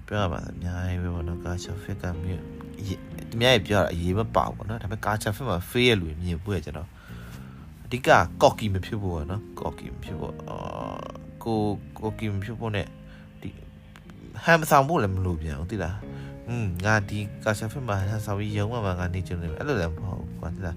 [0.08, 2.42] ပြောရမှာအများကြီးပဲပေါ့နော်ကတ်ဖီကမြို့
[3.30, 6.88] သူများကြီးပြောတာအရေးမပါဘူးနော်ဒါပေမဲ့ကာချာဖစ်မှာ free ရလူမြင်ဖို့ရကျွန်တော်
[7.84, 8.08] အဓိက
[8.42, 10.56] ကော့ကီမဖြစ်ဖို့နော်ကော့ကီမဖြစ်ဖို့အာ
[11.44, 11.58] ကို
[11.98, 12.82] ကော့ကီမဖြစ်ဖို့ ਨੇ
[13.40, 13.48] ဒီ
[14.44, 15.96] ဟမ်ဆောင်ဖို့လည်းမလိုပြန်ဘူးတိလား
[16.48, 20.76] อืมငါဒီကာချာဖစ်မှာဟမ်ဆောင်ပြီးရုံးမှာငါနေချင်တယ်အဲ့လိုလည်းမဟုတ်ဘူးကွာတိလား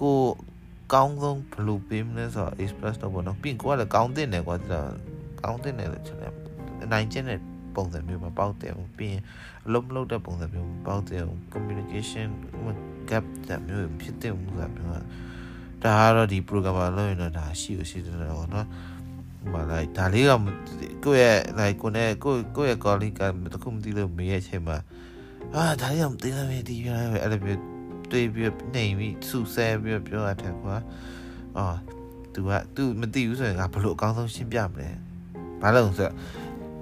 [0.00, 0.16] ကို
[0.92, 4.90] ကောင်းဆုံးဘယ်လိုပေးမလဲဆိုတော့ express တော့ပေါ့နော်ပြီးကိုကလည်းကောင်းတဲ့နယ်ကွာတိလား
[5.42, 6.32] ကောင်းတဲ့နယ်လို့ချက်တယ်
[6.92, 7.40] နိုင်ချင်းတဲ့
[7.75, 9.23] ပုံစံမျိုးမပေါက်တယ်ပြီးရင်
[9.65, 11.23] အလုံးမလုံးတဲ့ပုံစံမျိုးမပေါက်တယ်
[11.53, 12.29] communication
[13.09, 15.01] gap တဲ့မျိုးဖြစ်တဲ့မှုကမျိုးဒါ
[15.83, 18.67] ကတော့ဒီ programmer လို့ရင်တော့ဒါရှိရရှိတယ်တော့နော်
[19.53, 20.31] မလိုက်ဒါလေးက
[21.05, 23.21] ကိုယ့်ရဲ့ like ကိုနဲ့ကိုကိုယ့်ရဲ့ colleague က
[23.53, 24.77] တခုမသိလို့မေးရဲ့အချိန်မှာ
[25.53, 27.61] အာဒါလေးကမသိလားမေးဒီရပဲအဲ့လိုမျိုး
[28.11, 30.75] တွေးပြီးနေပြီးစူဆဲပြီးပြောရတဲ့ကွာ
[31.57, 31.77] အော်
[32.33, 34.89] तू က तू မသိဘူးဆိုရင်ငါဘလို့အကောင်းဆုံးရှင်းပြမလဲ
[35.61, 36.13] ဘာလို့ဆိုတော့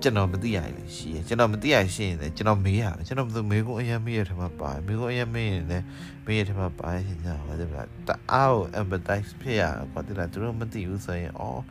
[0.03, 5.85] ကျွန်တော်မသိရလေရှိရကျွန်တော်မသိရရှိရင်လည်းကျွန်တော်မေးရမယ်ကျွန်တော်မေးခွန်းအရင်မေးရတဲ့မှာပါမေးခွန်းအရင်မေးရင်လည်း
[6.25, 11.61] မေးရတဲ့မှာပါရင်ညပါတယ်ဗျာတအားကို empathize ဖြစ်ရကွာတိလာသူတို့မသိဘူးဆိုရင်အော်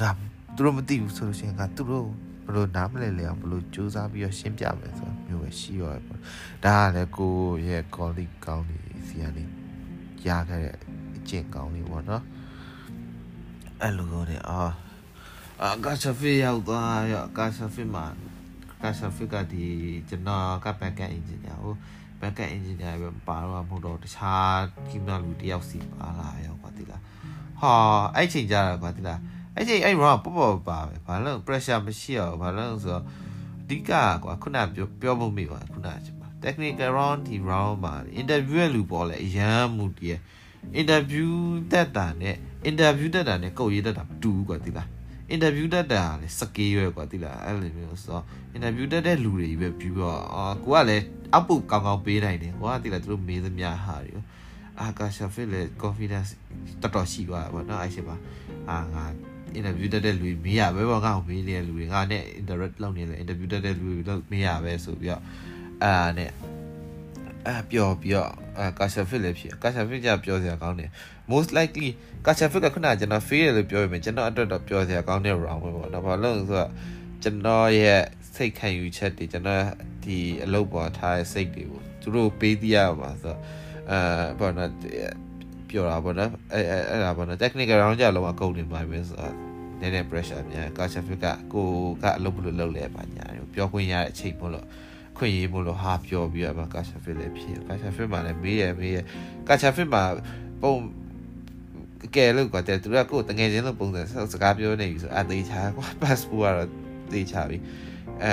[0.00, 0.10] ငါ
[0.54, 2.06] သူတို့မသိဘူးဆိုလို့ရှိရင်ကသူတို့
[2.46, 6.20] ဘလို့နားမလဲလဲအောင်ဘလို့စူးစမ်းပြီးတော့ရှင်းပြမယ်ဆိုမျိုးပဲရှိရောပေါ့
[6.64, 7.34] ဒါကလည်းကို
[7.66, 9.44] ရဲ့ colleague ကောင်းနေစီကနေ
[10.26, 10.74] ရခဲ့တဲ့
[11.16, 12.22] အကျင့်ကောင်းလေးပေါ့နော်
[13.80, 14.60] အဲ့လိုကိုနေအာ
[15.62, 18.04] အာကာဆာဖေးရောက်သွားရကာဆာဖေးမှာ
[18.82, 19.66] ကာဆာဖေးကဒီ
[20.08, 21.74] ကျွန်တော်က backend engineer ကို
[22.20, 24.58] backend engineer ပဲပါတော့မဟုတ်တော့တခြား
[24.90, 27.02] ကိမလူတယောက်စီပါလာရောကွာတိလား
[27.60, 27.72] ဟာ
[28.16, 29.20] အဲ့ချိန်ကြတာကွာတိလား
[29.54, 33.04] အဲ့ချိန်အဲ့ round ပေါ့ပေါ့ပါပဲဘာလို့ pressure မရှိအောင်ဘာလို့ဆိုတော့
[33.62, 33.90] အဓိက
[34.24, 35.96] ကွာခုနပြောပြောဖို့မိပါခုနက
[36.44, 40.20] technical round ဒီ round မှာ interview ရဲ့လူပေါ်လဲအရန်မှုတည်း
[40.80, 41.30] interview
[41.72, 42.36] တက်တာနဲ့
[42.70, 44.88] interview တက်တာနဲ့ကုတ်ရေးတက်တာတူကွာတိလား
[45.32, 48.24] interview တက်တာလေစကေးရွယ်ကွာတိလားအဲ့လိုမျိုးဆိုတော့
[48.56, 54.12] interview တက်တဲ့လူတွေပဲပြီးတော့အာကိုကလည်းအောက်ပုတ်ကောင်းကောင်းပေးနိုင်တယ်ကိုကတိလားသူတို့မေးသမျှဟာတွေ
[54.80, 56.30] အာကာရှာဖစ်လေ confidence
[56.82, 58.16] တော်တော်ရှိသွားပါတော့အဲ့ရှိပါ
[58.70, 59.04] အာငါ
[59.58, 65.22] interview တက်တဲ့လူမေးရပဲပေါ့ငါ့ကိုမေးနေတဲ့လူတွေငါနဲ့ interact လုပ်နေလေ interview တက်တဲ့လူတွေလုပ်မေးရပဲဆိုပြီးတော့
[65.84, 66.30] အာနဲ့
[67.46, 70.90] အာပျော်ပြီးတော့အာကာရှာဖစ်လည်းဖြစ်ကာရှာဖစ်ကြပျော်စရာကောင်းတယ်
[71.32, 71.90] most likely
[72.26, 76.70] ကာရှာဖစ်ကခုနကကျွန်တော် fail လို့ပြောရမယ်ကျွန်တော်အတွက်တော့ပျော်စရာကောင်းတဲ့ round ပဲပေါ့နော်ဘာလို့လဲဆိုတော့
[77.22, 78.02] ကျွန်တော်ရဲ့
[78.34, 79.62] စိတ်ခံယူချက်တွေကျွန်တော်
[80.04, 83.40] ဒီအလုပ်ပေါ်ထားတဲ့စိတ်တွေကိုသူတို့ပေးသိရမှာဆိုတော့
[83.90, 84.70] အာဘာနော်
[85.68, 86.60] ပြောတာပေါ့နော်အဲ
[86.90, 89.34] အဲ့ဒါပေါ့နော် technical round ကြလုံးဝကုန်နေပါပဲဆိုတော့
[89.80, 91.66] နည်းနည်း pressure များကာရှာဖစ်ကကို
[92.02, 94.66] ကအလုပ်ဘယ်လိုလုပ်လဲပါညာပြောခွင့်ရတဲ့အချိန်ပေါ့လို့
[95.16, 98.98] ခွင့်ရေးမို့လို့ဟာပြောပြီးတော့ကာရှာဖစ်လည်းဖြစ်ကာရှာဖစ်မှာလည်းမေးရမေးရ
[99.48, 100.02] ကာရှာဖစ်မှာ
[100.62, 100.74] ပုံ
[102.14, 104.02] ကဲလို့ကွာတဲ့သူကကိုတငယ်ချင်းလို့ပုံစံ
[104.32, 106.68] စကားပြောနေပြီဆိုအသေးချာကွာ passport ကတော့
[107.12, 107.58] သေချာပြီ
[108.22, 108.32] အဲ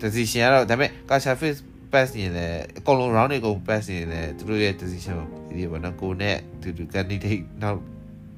[0.00, 1.54] decision ကတော့ဒါပေမဲ့ကာရှာဖစ်
[1.92, 5.16] pass နေတယ်အကုန်လုံး round တွေကုန် pass နေတယ်သူတို့ရဲ့ decision
[5.56, 7.80] ဒီပေါ့နော်ကိုနဲ့သူသူ candidate နောက်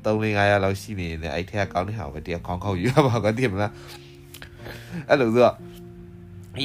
[0.05, 3.73] 3 4 5ရက်လောက်ရှိနေတယ်အဲ့ထက်ကကောင်းတဲ့ဟာပဲတရားခေါင်းခေါက်ယူရပါကွာတည်မလား
[5.09, 5.57] အဲ့လိုဆိုတော့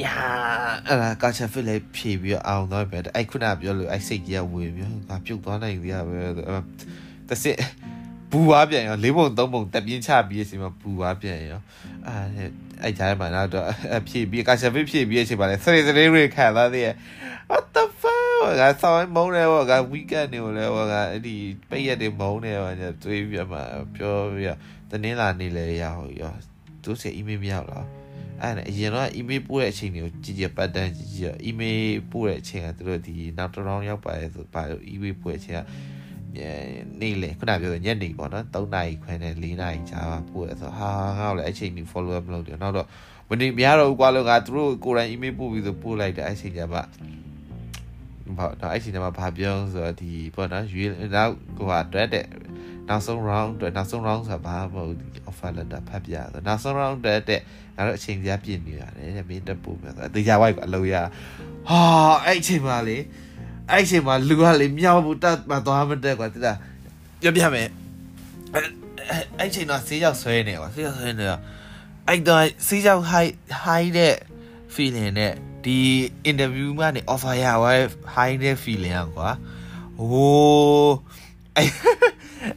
[0.04, 0.16] ယာ
[0.86, 6.18] အဲ့ဒါကာချာဖစ်လေးဖြည့်ပြီးအောင်တော့ပဲအဲ့ခုနပြောလို့အဲ့စိတ်ကြီးကဝင်ပြီးငါပြုတ်သွားနိုင်သေးရပဲ
[7.28, 7.56] တစ်စစ်
[8.34, 11.60] ဘူွားပြန်ရောလေးပုံသုံးပုံတက်ပြင်းချပြီးအချိန်မှာဘူွားပြန်ရော
[12.06, 12.50] အဲ့
[12.82, 13.66] အဲ့ကြားမှာတော့
[14.08, 16.94] ဖြည့်ပြီးကာချာဖစ်ဖြည့်ပြီးအချိန်မှာလဲစရိစရိရခံလာသေးရဲ့
[17.50, 21.34] what the fuck ကဆောင်းမုန်းတယ်ဘောက weekend နေလဲဘောကအဲ့ဒီ
[21.68, 23.58] ပိတ်ရက်တွေမုန်းတယ်ဘောညတွေးပြီးမှ
[23.96, 24.56] ပြောပြီး
[24.90, 26.32] တနင်္လာနေ့လဲရအောင်ရော
[26.82, 27.86] သူစီ email မရောက်လား
[28.42, 35.60] အဲ့ဒါအရင်တော့ email ပို့တဲ့အချိန်တွေကိုကြည့်ကြပတ်တန်းကြည့်ကြည့် email ပို့တဲ့အချိန်ကသူတို့ဒီနောက်တစ် round ရောက်ပါတယ်ဆိုဘာလို့ email ပို့တဲ့အချိန်က
[37.00, 42.86] နေ့လေခုနပြောညနေပေါ့နော်3နာရီခွဲနဲ့4နာရီကြာပို့ရဆိုဟာငါ့ကိုလည်းအချိန်ကြီး follow up လုပ်တယ်နောက်တော့
[43.28, 46.78] မနေမရတော့ဘူးကွာလို့ငါသူတို့ကိုယ်တိုင် email ပို့ပြီးဆိုပို့လိုက်တယ်အဲ့ချိန်ကျမှ
[48.38, 52.26] ဘာတော့အဲ့ချိန်ကျမှဘာပြောဆိုတော့ဒီပေါ့နော်ရွေးနောက်ကိုကအတွက်တဲ့
[52.88, 54.94] နောက်ဆုံး round အတွက်နောက်ဆုံး round ဆိုတာဘာမဟုတ်
[55.30, 57.40] offer letter ဖတ်ပြဆိုနောက်ဆုံး round အတွက်တဲ့
[57.76, 60.94] ငါတို့အချိန်ကြီးပြည့်နေရတယ်တဲ့မင်းတက်ပို့မယ်ဆိုတော့တေချာဝိုက်ကအလုပ်ရ
[61.68, 61.80] ဟာ
[62.24, 62.98] အဲ့ချိန်မှာလေ
[63.70, 66.52] အဲ့ချိန်မှာလူကလေမြောက်ဘူးတက်မသွားမတက်ကွာတိတာ
[67.22, 67.68] ပြပြမယ်
[69.38, 71.40] အဲ့ချိန်တော့ဆေးရောက်ဆွဲနေကွာဆေးရောက်ဆွဲနေတော့
[72.08, 73.32] အဲ့တော့ဆေးရောက် high
[73.64, 74.14] high တဲ့
[74.74, 75.32] feeling နဲ့
[75.64, 75.78] ဒီ
[76.30, 77.76] interview ကနေ offer ရသွား
[78.14, 79.30] high တဲ့ feeling อ่ะကွာ
[79.98, 80.94] ဟိုး
[81.56, 81.68] အဲ့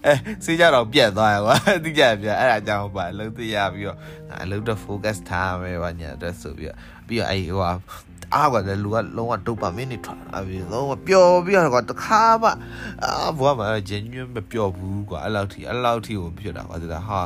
[0.06, 0.14] အဲ
[0.46, 3.98] စေးကြတော့ပြတ်သွားရကွာတိကျပြအဲ့ဒါကြောင့်ပါအလုပ်သိရပြီးတော့
[4.44, 6.78] အလုပ်တော့ focus ထားမယ်ပါညာအတွက်ဆိုပြီးတော့
[7.08, 12.50] ပြီးတော့အဲ့ဟို အားကလည်းလူကလုံးဝဒုပမင်းနေထွက်လာပြီးလုံးဝပျော်ပြီးတော့တခါမှ
[13.04, 17.20] အာဘွားမှာ genuine မပျော်ဘူးကွာအဲ့လောက်ထိအဲ့လောက်ထိကိုဖြစ်တာကွာဒါဟာ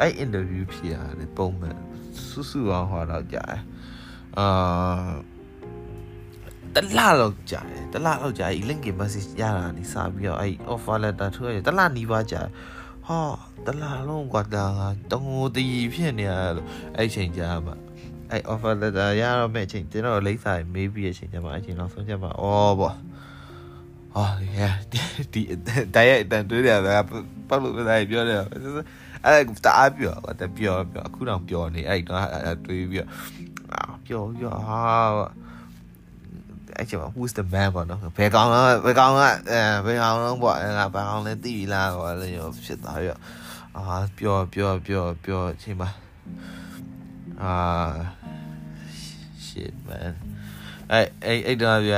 [0.00, 1.78] အဲ့ interview ဖြစ်ရတယ်ပုံမှန်
[2.26, 3.62] ဆူဆူအောင်ဟောတော့ကြာတယ်
[4.38, 4.46] အာ
[6.74, 12.42] တလလောက်ကြာတယ်တလလောက်ကြာအဲ့ link message ရတာနေစပြီးတော့အဲ့ offer letter ထွက်ရတလနီးပါးကြာ
[13.06, 13.18] ဟာ
[13.66, 14.64] တလလုံးကွာတာ
[15.12, 16.32] တုံးတီဖြစ်နေရ
[16.96, 17.85] အဲ့ချိန်ကြာမှာ
[18.30, 22.96] အဲ့ offer letter ရတော့မဲ့အချိန်ကျွန်တော်လိမ့်စာမေးပြီးအချိန်ကျမှအချိန်နောက်ဆုံးကျမှအော်ပေါ့
[24.14, 24.24] ဟာ
[24.92, 25.00] ဒီ
[25.32, 25.42] ဒီ
[25.94, 26.88] တိုင်းအတန်တွေးတယ်က
[27.48, 28.38] ပတ်လို့တိုင်းပြောတယ်
[29.24, 33.04] အဲ့တအားပြောတပြောပြောအခုတော့ပြောနေအဲ့တော့တွေးပြီး
[33.72, 34.80] တော့ပြောပြောဟာ
[36.78, 43.20] အဲ့ချိန်မှာ who's the man ပေါ့နော်ဘယ်ကောင်လဲဘယ်ကောင်ကအဲဘယ်ကောင်လုံးပေါ့ငါဘယ်ကောင်လဲသိပြီလားဟောလည်းရောဖြစ်သွားပြီးတော့
[43.76, 45.90] အာပြောပြောပြောပြောအချိန်မှာ
[47.42, 47.52] အာ
[49.56, 50.12] shit man
[50.92, 51.94] အဲ့အဲ့အဲ့တော့ပြ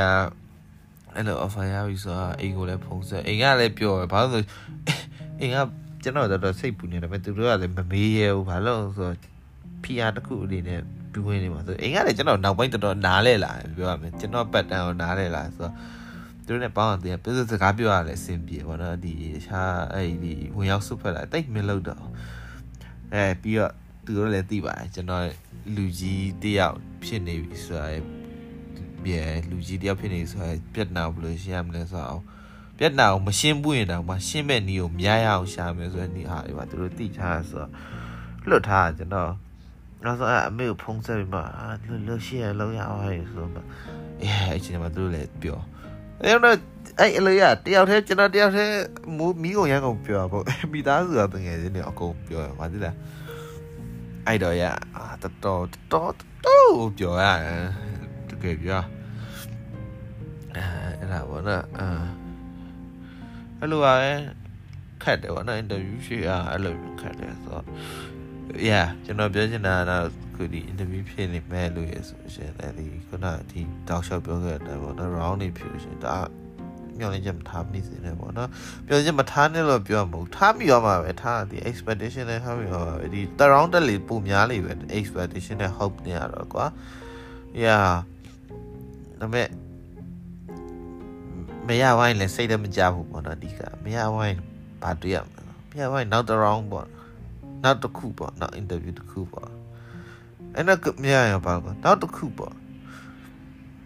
[1.14, 4.44] အဲ့လို offer ရပြီဆိုတော့အိမ်ကိုလည်းဖုန်းဆက်အိမ်ကလည်းပြောတယ်ဘာလို့
[5.40, 5.56] အိမ်က
[6.02, 9.16] ကျွန်တော်တော့စိတ်ပူနေတယ်ပဲသူတို့ကလည်းမမေးရဘူးဘာလို့ဆိုတော့
[9.84, 10.80] PR တစ်ခုအနေနဲ့
[11.12, 15.74] ပြီးဝင်နေမှာဆိုအိမ်ကလည်းကျွန်တော်နောက်ပိုင်းတော်တော်နားလဲလာပြောရမယ်ကျွန်တော်ပတ်တန်ကိုနားလဲလာဆိုတော့
[16.46, 19.12] သူတို့နဲ့ပေါင်းအောင်တင်ပြစကားပြောရလဲအဆင်ပြေပေါ့နော်ဒီ
[19.46, 22.04] ရှားအဲ့ဒီဝင်ရောက်စုဖက်လာတိတ်မလို့တော့
[23.14, 23.72] အဲပြီးတော့
[24.08, 25.24] သူတို့လည်းသိပါတယ်ကျွန်တော်
[25.76, 27.86] လူကြီးတယောက်ဖြစ်နေပြီဆိုတာ
[29.02, 32.22] ပြေလူကြီးတယောက်ဖြစ်နေဆိုတာပြက်နာဘယ်လိုရှင်းရမလဲဆိုတော့
[32.78, 37.70] ပြက်နာကိုမရှင်းဘူးရင်တော့မရှင်းမဲ့နီးကိုများရအောင်ရှာမယ်ဆိုတဲ့နီးဟာတွေပါသူတို့သိထားဆိုတော့
[38.48, 39.32] လွတ်ထားကျွန်တော်
[40.04, 41.40] နောက်ဆုံးအမေကိုဖုန်းဆက်ပြီးမှ
[41.88, 43.02] လွတ်လွတ်ရှင်းရလောက်ရအောင်
[43.32, 43.66] ဆိုတော့
[44.22, 45.60] အဲအချိန်မှာသူတို့လည်းပြော
[46.22, 46.56] အဲ့တော့
[46.98, 48.74] အဲ့အလေးရတယောက်တည်းကျွန်တော်တယောက်တည်း
[49.16, 52.94] မူမီးကုန်ရန်ကုန်ပြောပေါ့မိသားစုကတကယ်ချင်းနေအကုန်ပြောရပါသေးလား
[54.28, 54.64] အဲ့တော့ရ
[55.22, 56.12] တော်တော်တော်
[56.46, 57.64] တော်ပြောရတယ်
[58.28, 58.82] တကယ်ပြော
[60.54, 60.62] အဲ
[61.00, 61.86] အဲ့ဒါပေါ့နော်အဲ
[63.58, 64.10] အဲ့လိုပါပဲ
[65.02, 67.64] ခက်တယ်ပေါ့နော်အင်တာဗျူးရှိอ่ะအဲ့လိုခက်တယ်ဆိုတော့
[68.68, 76.16] yeah ကျွန်တော်ပြောချင်တာကတော့ခုဒီ interview ဖြစ်နေမဲ့လို့ရဆိုရှင်လည်းဒီခုနဒီတောက်လျှောက်ပြောခဲ့တဲ့ပေါ့နော် round နေဖြစ်ရှင်ဒါ
[76.98, 78.48] မျောလင်းချက်မထားမိစေနဲ့ပေါ့နော်
[78.86, 83.20] ပြောချက်မထားနဲ့လို့ပြောမှာမဟုတ်ထားမိရောမှာပဲထားဒီ expectation နဲ့ထားမိရောမှာပဲဒီ
[83.52, 86.64] round တက်လေပုံများလေပဲ expectation နဲ့ hope နေရတော့ကွာ
[87.62, 87.90] yeah
[89.20, 89.48] ဒါပေမဲ့
[91.68, 94.38] မရဝိုင်းလည်းစိတ်လည်းမကြဘူးပေါ့နော်အဓိကမရဝိုင်း
[94.82, 96.86] ဘာတွေ့ရမလဲမရဝိုင်းနောက် round ပေါ့
[97.64, 99.50] နောက်တစ်ခုပေါ့နောက် interview တစ်ခုပေါ့
[100.54, 102.54] အဲ့တော့မရရပါဘူးနောက်တစ်ခုပေါ့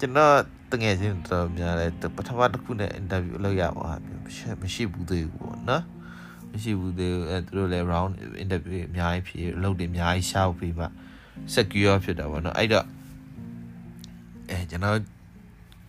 [0.00, 0.34] ကျွန်တော်
[0.73, 3.91] တငယ်ချင်းတော်များလဲပထမတစ်ခုနဲ့ interview လုပ်ရပါ
[4.25, 5.85] မရှိမရှိဘူးသေးဘူးပေါ့နော်
[6.53, 8.12] မရှိဘူးသေးဘူးအဲသူတို့လည်း round
[8.43, 10.87] interview အများကြီးဖြစ်လုပ်တယ်အများကြီးရှောက်ပြီးမှ
[11.55, 12.87] secure ဖြစ်တာပေါ့နော်အဲ့တော့
[14.51, 14.99] အဲကျွန်တော်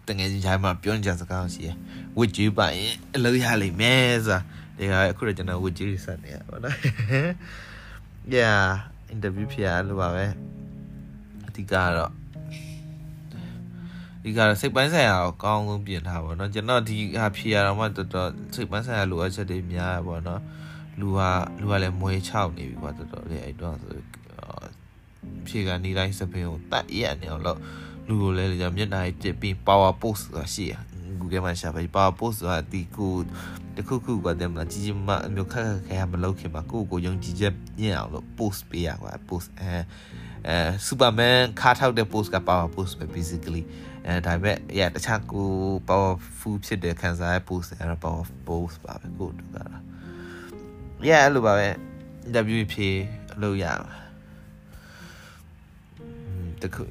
[0.08, 1.70] တငယ်ချင်းချိုင်းမှာပြောကြစကားရှိရ
[2.18, 2.82] ဝစ်ကြီးပိုင်
[3.16, 4.40] အလုပ်ရလိမ့်မယ်ဆိုတာ
[4.78, 6.76] ဒီကအခုတော့ကျွန်တော်ဝစ်ကြီးဆက်နေရပါတော့
[8.34, 8.64] yeah
[9.14, 10.26] interview ဖြစ်ရလို့ပါပဲ
[11.48, 12.12] အဓိကကတော့
[14.24, 20.42] ဒီကစိတ်ပိုင်းဆိုင်ရာကိုကောင်းဆုံးပြင်ထားပါတော့ကျွန်တော်ဒီဟာဖြေရတော့မှတော်တော်စိတ်ပိုင်းဆိုင်ရာလိုအပ်ချက်တွေများရပါတော့
[21.00, 21.20] လူက
[21.60, 23.98] လူကလည်းမွေးချောက်နေပြီကွာတော်တော်လေးအဲ့တော့ဆို
[25.48, 27.60] ဖြေကနေတိုင်းစပင်းကိုတတ်ရက်နေအောင်လို့
[28.08, 30.74] လူကိုလည်းကြာမျက်နှာကြီးပြပြီး power post ဆိုတာရှိရ
[31.20, 33.14] Google မှာရှာပါ power post ဆိုတာဒီကို
[33.76, 39.74] တခုခုကတည်းကကြီးကြီးမားမျိုးခက်ခက်ခဲမလုပ်ခင်မှာကိုကိုယုံကြည်ချက်ညင်အောင်လို့ post ပေးရကွာ post အဲ
[40.48, 40.58] အဲ
[40.88, 43.64] Superman ခါထောက်တဲ့ post က power post ပဲ basically
[44.07, 45.49] အဲဒါပေမဲ့ yeah တခြားကို
[45.89, 49.65] powerful ဖြစ်တဲ့ခံစားရ post အဲ့တော့ power post ပါပဲကိုတူတာ
[51.09, 51.69] yeah အဲ့လိုပါပဲ
[52.27, 52.89] interview ဖြေ
[53.33, 53.93] အလုပ်ရပါ
[56.63, 56.85] တခု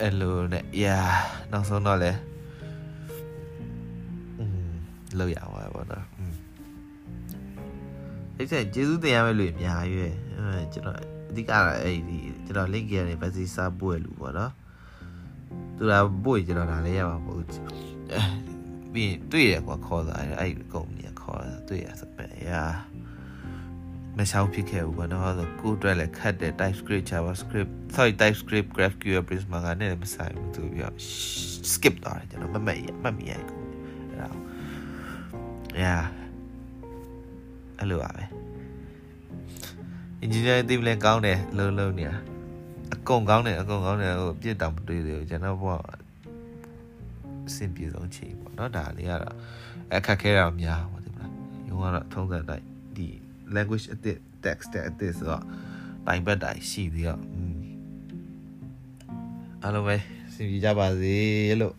[0.00, 1.08] အဲ့လိုနဲ့ yeah
[1.52, 2.12] နောက်ဆုံးတော့လဲ
[4.38, 4.72] อืม
[5.18, 6.34] လောက်ရပါပါတော့อืม
[8.36, 10.98] အဲ့ဒါကျေးဇူးတင်ရမယ့်လူအများကြီးပဲအဲကျွန်တော်
[11.30, 14.52] အဓိကတော့အဲ့ဒီကျွန်တော် link ရနေပတ်စီစားပွေလူပေါ့နော်
[15.77, 15.93] သူက
[16.23, 17.49] ပွေကျွန်တော်ဒါလည်းရမှာမဟုတ်ဘူး
[18.93, 22.63] ပြီးရင်တွေ့ရကွာခေါ်တာအဲ့ဒီကုမ္ပဏီကခေါ်တာတွေ့ရဆိုပဲရာ
[24.17, 30.91] မရှောက်ဖြစ်ခဲ့ဘူးပေါ့နော်ဆိုကိုအတွက်လည်းခတ်တယ် TypeScript JavaScript sorry TypeScript GraphQL Prisma ကလည်းမဆိုင်ဘူးသူပြီး
[31.71, 33.59] skip တော့တယ်ကျွန်တော်မမက်ရမမက်ရကို
[34.09, 34.29] အဲ့ဒါ
[35.81, 36.03] yeah
[37.77, 38.23] အဲ့လိုပါပဲ
[40.23, 42.38] engineering team လည်းကောင်းတယ်လုံးလုံးနေတာအ
[43.08, 45.78] ကုန်ကောင်းတယ်အကုန်ကောင်းတယ်ဟိုပြစ်တောင်မတွေ့သေးဘူးကျွန်တော်ဘော
[47.48, 49.36] အဆင်ပြေဆုံးချိန်ပေါ့เนาะဒါလေးကတော့
[49.94, 51.32] အခက်ခဲတာများပါဒီမလား
[51.68, 52.66] ရုံးကတော့ထုံးစံတိုင်း
[52.96, 53.08] ဒီ
[53.54, 55.44] language အသစ် text အသစ်ဆိုတော့
[56.06, 57.22] တိုင်ပတ်တိုင်ရှိသေးတော့
[59.62, 59.96] အားလုံးပဲ
[60.34, 61.16] စင်ကြပါစေ
[61.60, 61.74] လို့